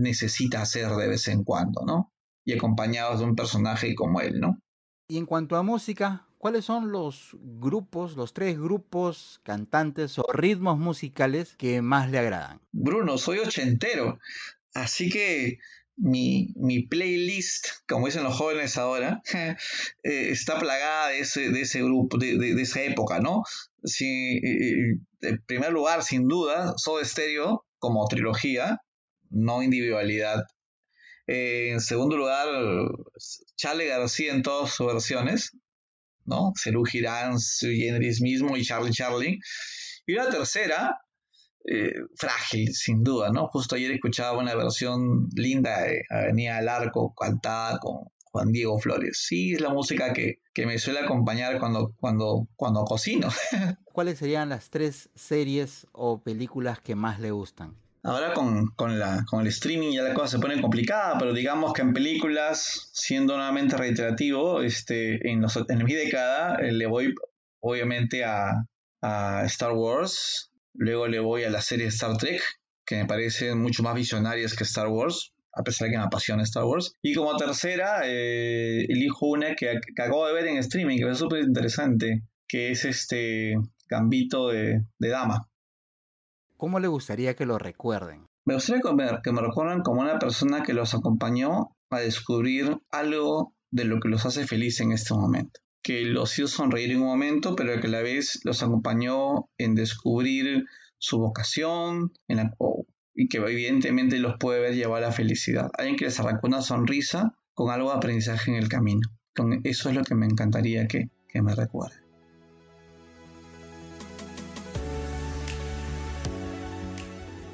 necesita 0.00 0.62
hacer 0.62 0.88
de 0.90 1.08
vez 1.08 1.28
en 1.28 1.44
cuando, 1.44 1.84
¿no? 1.84 2.14
y 2.44 2.52
acompañados 2.52 3.20
de 3.20 3.24
un 3.24 3.34
personaje 3.34 3.94
como 3.94 4.20
él, 4.20 4.40
¿no? 4.40 4.60
Y 5.08 5.18
en 5.18 5.26
cuanto 5.26 5.56
a 5.56 5.62
música, 5.62 6.26
¿cuáles 6.44 6.66
son 6.66 6.92
los 6.92 7.30
grupos, 7.40 8.16
los 8.16 8.34
tres 8.34 8.58
grupos, 8.58 9.40
cantantes 9.44 10.18
o 10.18 10.26
ritmos 10.30 10.78
musicales 10.78 11.56
que 11.56 11.80
más 11.80 12.10
le 12.10 12.18
agradan? 12.18 12.60
Bruno, 12.70 13.16
soy 13.16 13.38
ochentero, 13.38 14.18
así 14.74 15.08
que 15.08 15.56
mi, 15.96 16.52
playlist, 16.90 17.68
como 17.88 18.04
dicen 18.04 18.24
los 18.24 18.36
jóvenes 18.36 18.76
ahora, 18.76 19.22
eh, 19.32 19.56
está 20.02 20.58
plagada 20.58 21.08
de 21.08 21.20
ese, 21.20 21.48
de 21.48 21.62
ese 21.62 21.82
grupo, 21.82 22.18
de, 22.18 22.60
esa 22.60 22.82
época, 22.82 23.20
¿no? 23.20 23.44
Si, 23.82 24.38
en 25.22 25.42
primer 25.46 25.72
lugar, 25.72 26.02
sin 26.02 26.28
duda, 26.28 26.74
Soda 26.76 27.06
Stereo 27.06 27.64
como 27.78 28.06
trilogía, 28.06 28.82
no 29.30 29.62
individualidad 29.62 30.44
eh, 31.26 31.70
en 31.72 31.80
segundo 31.80 32.16
lugar, 32.18 32.48
Charlie 33.56 33.86
García 33.86 34.34
en 34.34 34.42
todas 34.42 34.74
sus 34.74 34.86
versiones, 34.86 35.56
¿no? 36.26 36.52
Cerú 36.56 36.84
Girán, 36.84 37.38
Generis 37.60 38.20
mismo 38.20 38.56
y 38.56 38.64
Charlie 38.64 38.92
Charlie. 38.92 39.38
Y 40.06 40.14
la 40.14 40.28
tercera, 40.28 40.98
eh, 41.66 41.94
frágil, 42.16 42.74
sin 42.74 43.02
duda, 43.02 43.30
¿no? 43.30 43.48
Justo 43.48 43.76
ayer 43.76 43.90
escuchaba 43.92 44.38
una 44.38 44.54
versión 44.54 45.28
linda 45.34 45.82
de 45.82 46.02
Avenida 46.10 46.56
del 46.56 46.68
Arco, 46.68 47.14
cantada 47.14 47.78
con 47.78 48.08
Juan 48.34 48.52
Diego 48.52 48.78
Flores. 48.78 49.24
Sí, 49.26 49.54
es 49.54 49.60
la 49.60 49.70
música 49.70 50.12
que, 50.12 50.40
que 50.52 50.66
me 50.66 50.78
suele 50.78 51.00
acompañar 51.00 51.58
cuando, 51.58 51.94
cuando, 52.00 52.48
cuando 52.56 52.84
cocino. 52.84 53.28
¿Cuáles 53.92 54.18
serían 54.18 54.48
las 54.48 54.70
tres 54.70 55.08
series 55.14 55.86
o 55.92 56.22
películas 56.22 56.80
que 56.80 56.96
más 56.96 57.20
le 57.20 57.30
gustan? 57.30 57.76
Ahora 58.06 58.34
con, 58.34 58.98
la, 58.98 59.24
con 59.26 59.40
el 59.40 59.46
streaming 59.46 59.92
ya 59.92 60.02
la 60.02 60.12
cosa 60.12 60.36
se 60.36 60.38
pone 60.38 60.60
complicada, 60.60 61.16
pero 61.18 61.32
digamos 61.32 61.72
que 61.72 61.80
en 61.80 61.94
películas, 61.94 62.90
siendo 62.92 63.34
nuevamente 63.34 63.78
reiterativo, 63.78 64.60
este, 64.60 65.30
en, 65.30 65.40
los, 65.40 65.56
en 65.70 65.84
mi 65.84 65.94
década 65.94 66.56
eh, 66.56 66.70
le 66.70 66.84
voy 66.86 67.14
obviamente 67.60 68.24
a, 68.24 68.66
Star 69.44 69.72
Wars, 69.72 70.50
luego 70.72 71.06
le 71.08 71.18
voy 71.18 71.44
a 71.44 71.50
la 71.50 71.60
serie 71.60 71.86
Star 71.88 72.16
Trek, 72.16 72.40
que 72.86 72.96
me 72.96 73.04
parecen 73.04 73.60
mucho 73.60 73.82
más 73.82 73.94
visionarias 73.94 74.54
que 74.54 74.64
Star 74.64 74.88
Wars, 74.88 75.34
a 75.52 75.62
pesar 75.62 75.88
de 75.88 75.92
que 75.92 75.98
me 75.98 76.04
apasiona 76.04 76.42
Star 76.42 76.64
Wars. 76.64 76.94
Y 77.02 77.14
como 77.14 77.36
tercera, 77.36 78.00
eh, 78.04 78.86
elijo 78.88 79.26
una 79.26 79.54
que, 79.54 79.78
acabo 79.98 80.26
de 80.26 80.32
ver 80.32 80.46
en 80.46 80.56
streaming, 80.56 80.96
que 80.96 81.10
es 81.10 81.18
súper 81.18 81.42
interesante, 81.42 82.22
que 82.48 82.70
es 82.70 82.86
este 82.86 83.56
Gambito 83.90 84.48
de, 84.48 84.80
de 84.98 85.08
Dama. 85.08 85.46
¿Cómo 86.56 86.78
le 86.78 86.88
gustaría 86.88 87.34
que 87.34 87.46
lo 87.46 87.58
recuerden? 87.58 88.26
Me 88.44 88.54
gustaría 88.54 88.82
que 88.82 89.32
me, 89.32 89.40
recuerden 89.40 89.82
como 89.82 90.02
una 90.02 90.18
persona 90.18 90.62
que 90.62 90.74
los 90.74 90.94
acompañó 90.94 91.74
a 91.90 92.00
descubrir 92.00 92.78
algo 92.90 93.54
de 93.70 93.84
lo 93.84 94.00
que 94.00 94.08
los 94.08 94.24
hace 94.26 94.46
feliz 94.46 94.80
en 94.80 94.92
este 94.92 95.14
momento. 95.14 95.60
Que 95.82 96.04
los 96.04 96.38
hizo 96.38 96.48
sonreír 96.48 96.92
en 96.92 97.00
un 97.00 97.08
momento, 97.08 97.56
pero 97.56 97.80
que 97.80 97.88
a 97.88 97.90
la 97.90 98.02
vez 98.02 98.40
los 98.44 98.62
acompañó 98.62 99.48
en 99.58 99.74
descubrir 99.74 100.64
su 100.98 101.18
vocación 101.18 102.12
y 103.14 103.28
que 103.28 103.38
evidentemente 103.38 104.18
los 104.18 104.36
puede 104.38 104.60
ver 104.60 104.74
llevar 104.74 105.02
a 105.02 105.08
la 105.08 105.12
felicidad. 105.12 105.70
Alguien 105.76 105.96
que 105.96 106.06
les 106.06 106.20
arrancó 106.20 106.46
una 106.46 106.62
sonrisa 106.62 107.34
con 107.52 107.70
algo 107.70 107.90
de 107.90 107.96
aprendizaje 107.96 108.50
en 108.50 108.56
el 108.56 108.68
camino. 108.68 109.08
Eso 109.64 109.88
es 109.88 109.94
lo 109.94 110.04
que 110.04 110.14
me 110.14 110.26
encantaría 110.26 110.86
que 110.86 111.10
me 111.34 111.54
recuerden. 111.54 112.03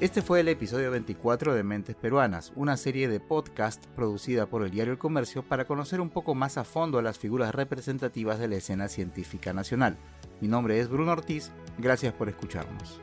Este 0.00 0.22
fue 0.22 0.40
el 0.40 0.48
episodio 0.48 0.90
24 0.92 1.52
de 1.52 1.62
Mentes 1.62 1.94
Peruanas, 1.94 2.54
una 2.56 2.78
serie 2.78 3.06
de 3.06 3.20
podcast 3.20 3.84
producida 3.88 4.46
por 4.46 4.62
el 4.62 4.70
diario 4.70 4.94
El 4.94 4.98
Comercio 4.98 5.42
para 5.42 5.66
conocer 5.66 6.00
un 6.00 6.08
poco 6.08 6.34
más 6.34 6.56
a 6.56 6.64
fondo 6.64 6.98
a 6.98 7.02
las 7.02 7.18
figuras 7.18 7.54
representativas 7.54 8.38
de 8.38 8.48
la 8.48 8.56
escena 8.56 8.88
científica 8.88 9.52
nacional. 9.52 9.98
Mi 10.40 10.48
nombre 10.48 10.80
es 10.80 10.88
Bruno 10.88 11.12
Ortiz, 11.12 11.50
gracias 11.76 12.14
por 12.14 12.30
escucharnos. 12.30 12.98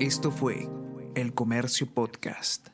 Esto 0.00 0.32
fue 0.32 0.68
El 1.14 1.32
Comercio 1.32 1.86
Podcast. 1.86 2.70